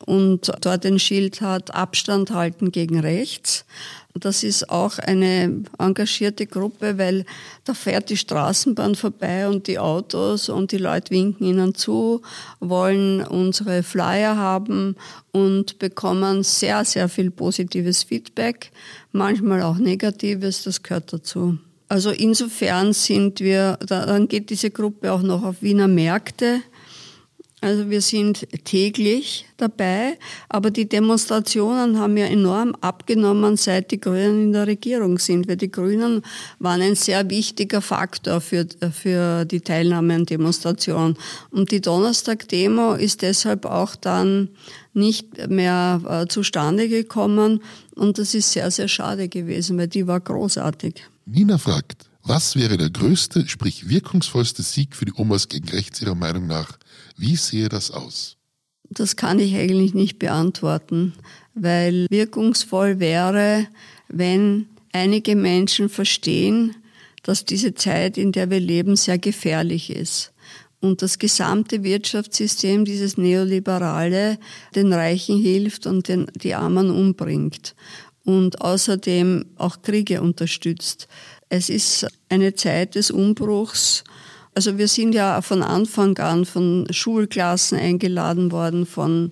und 0.05 0.53
dort 0.61 0.85
ein 0.85 0.99
Schild 0.99 1.41
hat, 1.41 1.75
Abstand 1.75 2.31
halten 2.31 2.73
gegen 2.73 3.01
rechts. 3.01 3.65
Das 4.21 4.43
ist 4.43 4.71
auch 4.71 4.99
eine 4.99 5.63
engagierte 5.79 6.47
Gruppe, 6.47 6.99
weil 6.99 7.25
da 7.65 7.75
fährt 7.75 8.11
die 8.11 8.17
Straßenbahn 8.17 8.95
vorbei 8.95 9.49
und 9.49 9.67
die 9.67 9.79
Autos 9.79 10.49
und 10.49 10.73
die 10.73 10.79
Leute 10.79 11.11
winken 11.11 11.47
ihnen 11.47 11.75
zu, 11.75 12.23
wollen 12.61 13.23
unsere 13.23 13.83
Flyer 13.83 14.37
haben 14.37 14.97
und 15.33 15.79
bekommen 15.79 16.43
sehr, 16.43 16.85
sehr 16.85 17.09
viel 17.09 17.31
positives 17.31 18.03
Feedback, 18.03 18.71
manchmal 19.13 19.63
auch 19.63 19.79
negatives, 19.79 20.65
das 20.65 20.83
gehört 20.83 21.13
dazu. 21.13 21.59
Also 21.89 22.11
insofern 22.11 22.93
sind 22.93 23.41
wir, 23.41 23.79
dann 23.87 24.29
geht 24.29 24.51
diese 24.51 24.71
Gruppe 24.71 25.13
auch 25.13 25.23
noch 25.23 25.43
auf 25.43 25.63
Wiener 25.63 25.89
Märkte 25.89 26.61
also 27.61 27.91
wir 27.91 28.01
sind 28.01 28.47
täglich 28.65 29.47
dabei, 29.57 30.17
aber 30.49 30.71
die 30.71 30.89
Demonstrationen 30.89 31.99
haben 31.99 32.17
ja 32.17 32.27
enorm 32.27 32.75
abgenommen, 32.81 33.57
seit 33.57 33.91
die 33.91 34.01
Grünen 34.01 34.45
in 34.45 34.53
der 34.53 34.67
Regierung 34.67 35.19
sind, 35.19 35.49
weil 35.49 35.57
die 35.57 35.71
Grünen 35.71 36.23
waren 36.59 36.83
ein 36.83 36.95
sehr 36.95 37.29
wichtiger 37.31 37.81
Faktor 37.81 38.41
für, 38.41 38.67
für 38.93 39.45
die 39.45 39.61
Teilnahme 39.61 40.15
an 40.15 40.27
Demonstrationen. 40.27 41.17
Und 41.51 41.73
die 41.73 41.81
Donnerstag-Demo 41.81 42.95
ist 42.95 43.23
deshalb 43.23 43.65
auch 43.67 43.97
dann 43.97 44.51
nicht 44.95 45.49
mehr 45.49 46.01
äh, 46.09 46.29
zustande 46.29 46.89
gekommen 46.89 47.61
und 47.95 48.19
das 48.19 48.35
ist 48.35 48.53
sehr, 48.53 48.71
sehr 48.71 48.89
schade 48.89 49.29
gewesen, 49.29 49.77
weil 49.79 49.89
die 49.89 50.07
war 50.07 50.21
großartig. 50.21 51.03
Nina 51.27 51.59
fragt, 51.59 52.09
was 52.23 52.57
wäre 52.57 52.77
der 52.77 52.91
größte, 52.91 53.49
sprich 53.49 53.89
wirkungsvollste 53.89 54.63
Sieg 54.63 54.95
für 54.95 55.05
die 55.05 55.15
Omas 55.17 55.49
gegen 55.49 55.69
rechts 55.69 56.01
Ihrer 56.03 56.15
Meinung 56.15 56.47
nach? 56.47 56.79
Wie 57.19 57.37
sehe 57.37 57.69
das 57.69 57.91
aus? 57.91 58.37
Das 58.91 59.17
kann 59.17 59.39
ich 59.39 59.55
eigentlich 59.55 59.93
nicht 59.93 60.19
beantworten, 60.19 61.13
weil 61.55 62.07
wirkungsvoll 62.09 63.01
wäre, 63.01 63.67
wenn 64.09 64.67
einige 64.93 65.37
Menschen 65.37 65.89
verstehen, 65.89 66.77
dass 67.23 67.45
diese 67.45 67.75
Zeit, 67.75 68.17
in 68.17 68.33
der 68.33 68.49
wir 68.51 68.61
leben, 68.61 68.97
sehr 68.97 69.19
gefährlich 69.19 69.91
ist 69.91 70.33
und 70.81 71.03
das 71.03 71.19
gesamte 71.19 71.83
Wirtschaftssystem, 71.83 72.85
dieses 72.85 73.19
Neoliberale, 73.19 74.39
den 74.75 74.93
Reichen 74.93 75.39
hilft 75.39 75.87
und 75.87 76.09
den, 76.09 76.31
die 76.35 76.55
Armen 76.55 76.91
umbringt 76.91 77.75
und 78.25 78.61
außerdem 78.61 79.45
auch 79.57 79.83
Kriege 79.83 80.23
unterstützt. 80.23 81.09
Es 81.49 81.69
ist 81.69 82.07
eine 82.29 82.55
Zeit 82.55 82.95
des 82.95 83.11
Umbruchs. 83.11 84.05
Also 84.55 84.79
wir 84.79 84.89
sind 84.89 85.15
ja 85.15 85.41
von 85.43 85.63
Anfang 85.63 86.19
an 86.19 86.45
von 86.45 86.87
Schulklassen 86.91 87.79
eingeladen 87.79 88.51
worden, 88.51 88.87
von 88.87 89.31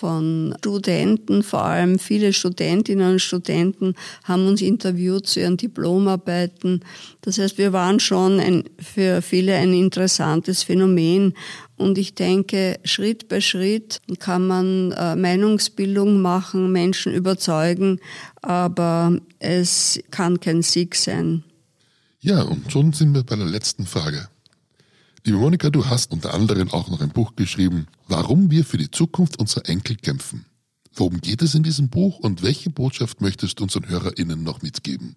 von 0.00 0.54
Studenten, 0.60 1.42
vor 1.42 1.64
allem 1.64 1.98
viele 1.98 2.32
Studentinnen 2.32 3.12
und 3.12 3.18
Studenten 3.18 3.94
haben 4.24 4.46
uns 4.46 4.62
interviewt 4.62 5.26
zu 5.26 5.40
ihren 5.40 5.56
Diplomarbeiten. 5.56 6.84
Das 7.20 7.38
heißt, 7.38 7.58
wir 7.58 7.72
waren 7.72 7.98
schon 7.98 8.38
ein, 8.40 8.64
für 8.78 9.20
viele 9.20 9.56
ein 9.56 9.74
interessantes 9.74 10.62
Phänomen. 10.62 11.34
Und 11.76 11.98
ich 11.98 12.14
denke, 12.14 12.78
Schritt 12.84 13.28
bei 13.28 13.40
Schritt 13.40 14.00
kann 14.20 14.46
man 14.46 14.92
äh, 14.92 15.16
Meinungsbildung 15.16 16.22
machen, 16.22 16.70
Menschen 16.70 17.12
überzeugen, 17.12 17.98
aber 18.40 19.18
es 19.40 20.00
kann 20.10 20.40
kein 20.40 20.62
Sieg 20.62 20.94
sein. 20.94 21.42
Ja, 22.20 22.42
und 22.42 22.70
schon 22.70 22.92
sind 22.92 23.12
wir 23.12 23.24
bei 23.24 23.36
der 23.36 23.46
letzten 23.46 23.86
Frage. 23.86 24.28
Liebe 25.24 25.36
Monika, 25.36 25.68
du 25.68 25.84
hast 25.84 26.12
unter 26.12 26.32
anderem 26.32 26.70
auch 26.70 26.88
noch 26.88 27.02
ein 27.02 27.10
Buch 27.10 27.36
geschrieben, 27.36 27.86
warum 28.08 28.50
wir 28.50 28.64
für 28.64 28.78
die 28.78 28.90
Zukunft 28.90 29.38
unserer 29.38 29.68
Enkel 29.68 29.96
kämpfen. 29.96 30.46
Worum 30.94 31.20
geht 31.20 31.42
es 31.42 31.54
in 31.54 31.62
diesem 31.62 31.90
Buch 31.90 32.18
und 32.20 32.42
welche 32.42 32.70
Botschaft 32.70 33.20
möchtest 33.20 33.58
du 33.58 33.64
unseren 33.64 33.88
HörerInnen 33.88 34.42
noch 34.42 34.62
mitgeben? 34.62 35.16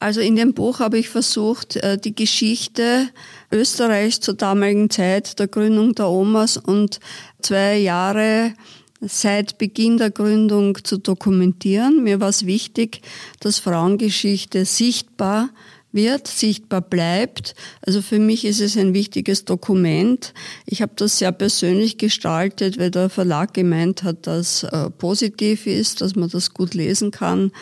Also 0.00 0.20
in 0.20 0.34
dem 0.34 0.52
Buch 0.52 0.80
habe 0.80 0.98
ich 0.98 1.08
versucht, 1.08 1.76
äh, 1.76 1.96
die 1.96 2.14
Geschichte 2.14 3.08
Österreichs 3.52 4.18
zur 4.18 4.34
damaligen 4.34 4.90
Zeit 4.90 5.38
der 5.38 5.46
Gründung 5.46 5.94
der 5.94 6.08
Omas 6.08 6.56
und 6.56 6.98
zwei 7.40 7.78
Jahre 7.78 8.54
seit 9.00 9.58
Beginn 9.58 9.96
der 9.96 10.10
Gründung 10.10 10.78
zu 10.84 10.98
dokumentieren. 10.98 12.02
Mir 12.02 12.20
war 12.20 12.30
es 12.30 12.46
wichtig, 12.46 13.02
dass 13.38 13.58
Frauengeschichte 13.58 14.64
sichtbar 14.64 15.50
wird, 15.92 16.28
sichtbar 16.28 16.80
bleibt. 16.80 17.54
Also 17.82 18.02
für 18.02 18.18
mich 18.18 18.44
ist 18.44 18.60
es 18.60 18.76
ein 18.76 18.94
wichtiges 18.94 19.44
Dokument. 19.44 20.34
Ich 20.66 20.82
habe 20.82 20.92
das 20.96 21.18
sehr 21.18 21.32
persönlich 21.32 21.98
gestaltet, 21.98 22.78
weil 22.78 22.90
der 22.90 23.10
Verlag 23.10 23.54
gemeint 23.54 24.02
hat, 24.02 24.26
dass 24.26 24.62
äh, 24.64 24.90
positiv 24.90 25.66
ist, 25.66 26.00
dass 26.00 26.14
man 26.14 26.28
das 26.28 26.54
gut 26.54 26.74
lesen 26.74 27.10
kann. 27.10 27.52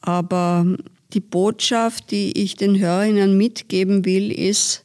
Aber 0.00 0.66
die 1.12 1.20
Botschaft, 1.20 2.10
die 2.10 2.40
ich 2.40 2.56
den 2.56 2.78
Hörerinnen 2.78 3.36
mitgeben 3.36 4.04
will, 4.04 4.30
ist, 4.30 4.84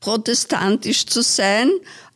protestantisch 0.00 1.06
zu 1.06 1.22
sein, 1.22 1.70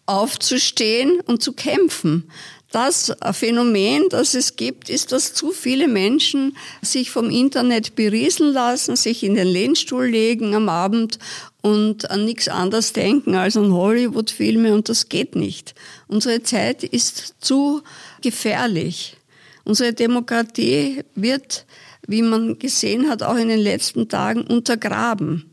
aufzustehen 0.06 1.20
und 1.26 1.42
zu 1.42 1.52
kämpfen. 1.52 2.30
Das 2.74 3.12
Phänomen, 3.30 4.08
das 4.10 4.34
es 4.34 4.56
gibt, 4.56 4.90
ist, 4.90 5.12
dass 5.12 5.32
zu 5.32 5.52
viele 5.52 5.86
Menschen 5.86 6.56
sich 6.82 7.12
vom 7.12 7.30
Internet 7.30 7.94
berieseln 7.94 8.52
lassen, 8.52 8.96
sich 8.96 9.22
in 9.22 9.36
den 9.36 9.46
Lehnstuhl 9.46 10.06
legen 10.06 10.56
am 10.56 10.68
Abend 10.68 11.20
und 11.62 12.10
an 12.10 12.24
nichts 12.24 12.48
anderes 12.48 12.92
denken 12.92 13.36
als 13.36 13.56
an 13.56 13.72
Hollywood-Filme 13.72 14.74
und 14.74 14.88
das 14.88 15.08
geht 15.08 15.36
nicht. 15.36 15.76
Unsere 16.08 16.42
Zeit 16.42 16.82
ist 16.82 17.36
zu 17.38 17.80
gefährlich. 18.22 19.18
Unsere 19.62 19.92
Demokratie 19.92 21.04
wird, 21.14 21.66
wie 22.08 22.22
man 22.22 22.58
gesehen 22.58 23.08
hat, 23.08 23.22
auch 23.22 23.36
in 23.36 23.50
den 23.50 23.60
letzten 23.60 24.08
Tagen 24.08 24.48
untergraben. 24.48 25.48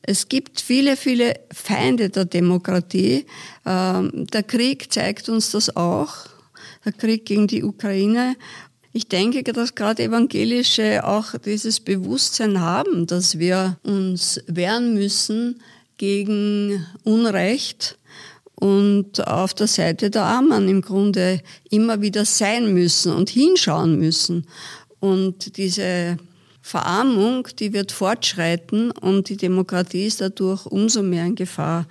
Es 0.00 0.30
gibt 0.30 0.62
viele, 0.62 0.96
viele 0.96 1.34
Feinde 1.52 2.08
der 2.08 2.24
Demokratie. 2.24 3.26
Ähm, 3.66 4.26
der 4.32 4.44
Krieg 4.44 4.90
zeigt 4.90 5.28
uns 5.28 5.50
das 5.50 5.76
auch 5.76 6.32
Krieg 6.92 7.24
gegen 7.24 7.46
die 7.46 7.62
Ukraine. 7.62 8.36
Ich 8.92 9.08
denke, 9.08 9.42
dass 9.42 9.74
gerade 9.74 10.04
Evangelische 10.04 11.04
auch 11.04 11.36
dieses 11.38 11.80
Bewusstsein 11.80 12.60
haben, 12.60 13.06
dass 13.06 13.38
wir 13.38 13.76
uns 13.82 14.40
wehren 14.46 14.94
müssen 14.94 15.60
gegen 15.96 16.86
Unrecht 17.02 17.98
und 18.54 19.26
auf 19.26 19.52
der 19.54 19.66
Seite 19.66 20.10
der 20.10 20.22
Armen 20.22 20.68
im 20.68 20.80
Grunde 20.80 21.40
immer 21.70 22.02
wieder 22.02 22.24
sein 22.24 22.72
müssen 22.72 23.12
und 23.12 23.30
hinschauen 23.30 23.98
müssen. 23.98 24.46
Und 25.00 25.56
diese 25.56 26.16
Verarmung, 26.62 27.48
die 27.58 27.72
wird 27.72 27.92
fortschreiten 27.92 28.90
und 28.90 29.28
die 29.28 29.36
Demokratie 29.36 30.06
ist 30.06 30.20
dadurch 30.20 30.66
umso 30.66 31.02
mehr 31.02 31.26
in 31.26 31.34
Gefahr. 31.34 31.86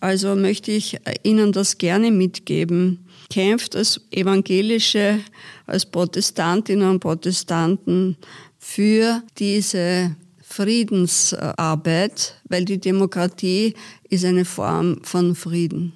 Also 0.00 0.34
möchte 0.34 0.72
ich 0.72 0.98
Ihnen 1.22 1.52
das 1.52 1.78
gerne 1.78 2.10
mitgeben 2.10 3.06
kämpft 3.30 3.76
als 3.76 4.00
Evangelische, 4.10 5.20
als 5.66 5.86
Protestantinnen 5.86 6.90
und 6.90 7.00
Protestanten 7.00 8.16
für 8.58 9.22
diese 9.38 10.16
Friedensarbeit, 10.42 12.34
weil 12.48 12.64
die 12.64 12.80
Demokratie 12.80 13.74
ist 14.08 14.24
eine 14.24 14.44
Form 14.44 15.02
von 15.04 15.34
Frieden. 15.34 15.92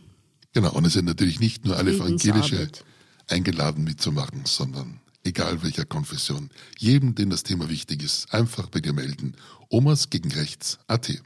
Genau, 0.53 0.73
und 0.73 0.87
es 0.87 0.93
sind 0.93 1.07
natürlich 1.07 1.41
nicht 1.41 1.65
nur 1.65 1.77
alle 1.77 1.93
Evangelische 1.93 2.69
eingeladen 3.29 3.83
mitzumachen, 3.83 4.43
sondern 4.45 5.01
egal 5.25 5.63
welcher 5.63 5.85
Konfession, 5.85 6.51
jedem, 6.79 7.15
dem 7.17 7.31
das 7.31 7.43
Thema 7.43 7.69
wichtig 7.69 8.03
ist, 8.05 8.33
einfach 8.33 8.69
bei 8.69 8.81
dir 8.81 8.93
melden. 8.93 9.35
Omas 9.69 10.11
gegen 10.11 10.31
Rechts 10.31 10.79
AT. 10.87 11.21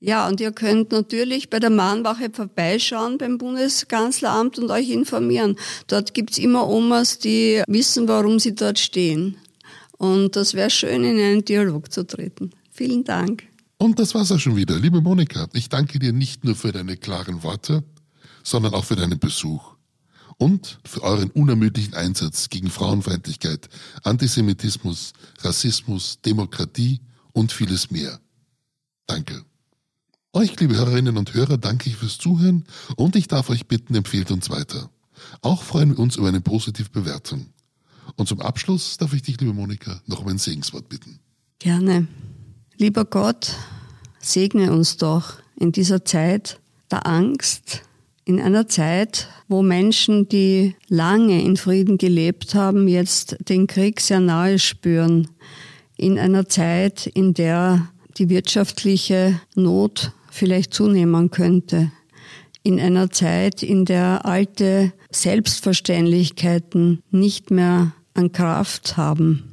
Ja, 0.00 0.28
und 0.28 0.40
ihr 0.40 0.52
könnt 0.52 0.92
natürlich 0.92 1.50
bei 1.50 1.58
der 1.58 1.70
Mahnwache 1.70 2.30
vorbeischauen 2.32 3.18
beim 3.18 3.36
Bundeskanzleramt 3.36 4.58
und 4.58 4.70
euch 4.70 4.90
informieren. 4.90 5.56
Dort 5.88 6.14
gibt's 6.14 6.38
immer 6.38 6.68
Omas, 6.68 7.18
die 7.18 7.62
wissen, 7.66 8.06
warum 8.06 8.38
sie 8.38 8.54
dort 8.54 8.78
stehen. 8.78 9.36
Und 9.96 10.36
das 10.36 10.54
wäre 10.54 10.70
schön, 10.70 11.02
in 11.02 11.18
einen 11.18 11.44
Dialog 11.44 11.92
zu 11.92 12.06
treten. 12.06 12.50
Vielen 12.70 13.02
Dank. 13.02 13.42
Und 13.78 13.98
das 13.98 14.14
war's 14.14 14.30
auch 14.30 14.38
schon 14.38 14.54
wieder. 14.54 14.78
Liebe 14.78 15.00
Monika, 15.00 15.48
ich 15.52 15.68
danke 15.68 15.98
dir 15.98 16.12
nicht 16.12 16.44
nur 16.44 16.54
für 16.54 16.70
deine 16.70 16.96
klaren 16.96 17.42
Worte, 17.42 17.82
sondern 18.44 18.74
auch 18.74 18.84
für 18.84 18.96
deinen 18.96 19.18
Besuch 19.18 19.74
und 20.36 20.78
für 20.84 21.02
euren 21.02 21.30
unermüdlichen 21.32 21.94
Einsatz 21.94 22.48
gegen 22.48 22.70
Frauenfeindlichkeit, 22.70 23.68
Antisemitismus, 24.04 25.12
Rassismus, 25.40 26.20
Demokratie 26.24 27.00
und 27.32 27.50
vieles 27.50 27.90
mehr. 27.90 28.20
Danke. 29.06 29.44
Euch, 30.38 30.60
liebe 30.60 30.76
Hörerinnen 30.76 31.16
und 31.16 31.34
Hörer, 31.34 31.58
danke 31.58 31.90
ich 31.90 31.96
fürs 31.96 32.16
Zuhören 32.16 32.64
und 32.94 33.16
ich 33.16 33.26
darf 33.26 33.50
euch 33.50 33.66
bitten, 33.66 33.96
empfehlt 33.96 34.30
uns 34.30 34.50
weiter. 34.50 34.88
Auch 35.42 35.64
freuen 35.64 35.90
wir 35.90 35.98
uns 35.98 36.14
über 36.14 36.28
eine 36.28 36.40
positive 36.40 36.90
Bewertung. 36.90 37.46
Und 38.14 38.28
zum 38.28 38.40
Abschluss 38.40 38.98
darf 38.98 39.12
ich 39.14 39.22
dich, 39.22 39.40
liebe 39.40 39.52
Monika, 39.52 40.00
noch 40.06 40.20
um 40.20 40.28
ein 40.28 40.38
Segenswort 40.38 40.88
bitten. 40.88 41.18
Gerne. 41.58 42.06
Lieber 42.76 43.04
Gott, 43.04 43.56
segne 44.20 44.70
uns 44.70 44.96
doch 44.96 45.38
in 45.56 45.72
dieser 45.72 46.04
Zeit 46.04 46.60
der 46.88 47.04
Angst, 47.08 47.82
In 48.24 48.40
einer 48.40 48.68
Zeit, 48.68 49.28
wo 49.48 49.62
Menschen, 49.62 50.28
die 50.28 50.76
lange 50.86 51.42
in 51.42 51.56
Frieden 51.56 51.98
gelebt 51.98 52.54
haben, 52.54 52.86
jetzt 52.86 53.38
den 53.48 53.66
Krieg 53.66 54.00
sehr 54.00 54.20
nahe 54.20 54.60
spüren. 54.60 55.26
In 55.96 56.16
einer 56.16 56.48
Zeit, 56.48 57.08
in 57.08 57.34
der 57.34 57.88
die 58.18 58.28
wirtschaftliche 58.28 59.40
Not 59.56 60.12
vielleicht 60.30 60.74
zunehmen 60.74 61.30
könnte. 61.30 61.92
In 62.62 62.80
einer 62.80 63.10
Zeit, 63.10 63.62
in 63.62 63.84
der 63.84 64.26
alte 64.26 64.92
Selbstverständlichkeiten 65.10 67.02
nicht 67.10 67.50
mehr 67.50 67.92
an 68.14 68.32
Kraft 68.32 68.96
haben. 68.96 69.44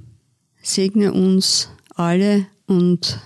Segne 0.62 1.14
uns 1.14 1.70
alle 1.96 2.48
und 2.66 3.20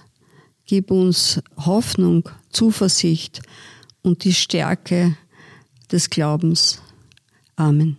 gib 0.66 0.92
uns 0.92 1.42
Hoffnung, 1.58 2.30
Zuversicht 2.50 3.42
und 4.02 4.24
die 4.24 4.34
Stärke, 4.34 5.16
des 5.92 6.10
Glaubens. 6.10 6.82
Amen. 7.56 7.98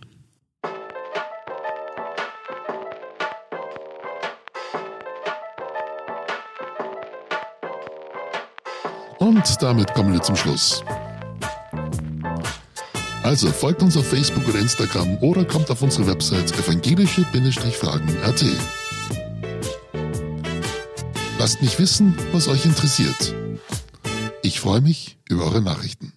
Und 9.21 9.61
damit 9.61 9.93
kommen 9.93 10.13
wir 10.13 10.21
zum 10.23 10.35
Schluss. 10.35 10.83
Also 13.21 13.51
folgt 13.51 13.83
uns 13.83 13.95
auf 13.95 14.07
Facebook 14.07 14.47
oder 14.47 14.57
Instagram 14.57 15.19
oder 15.21 15.45
kommt 15.45 15.69
auf 15.69 15.83
unsere 15.83 16.07
Website 16.07 16.51
evangelische-fragen.at. 16.57 18.45
Lasst 21.37 21.61
mich 21.61 21.77
wissen, 21.77 22.17
was 22.31 22.47
euch 22.47 22.65
interessiert. 22.65 23.35
Ich 24.41 24.59
freue 24.59 24.81
mich 24.81 25.19
über 25.29 25.45
eure 25.45 25.61
Nachrichten. 25.61 26.13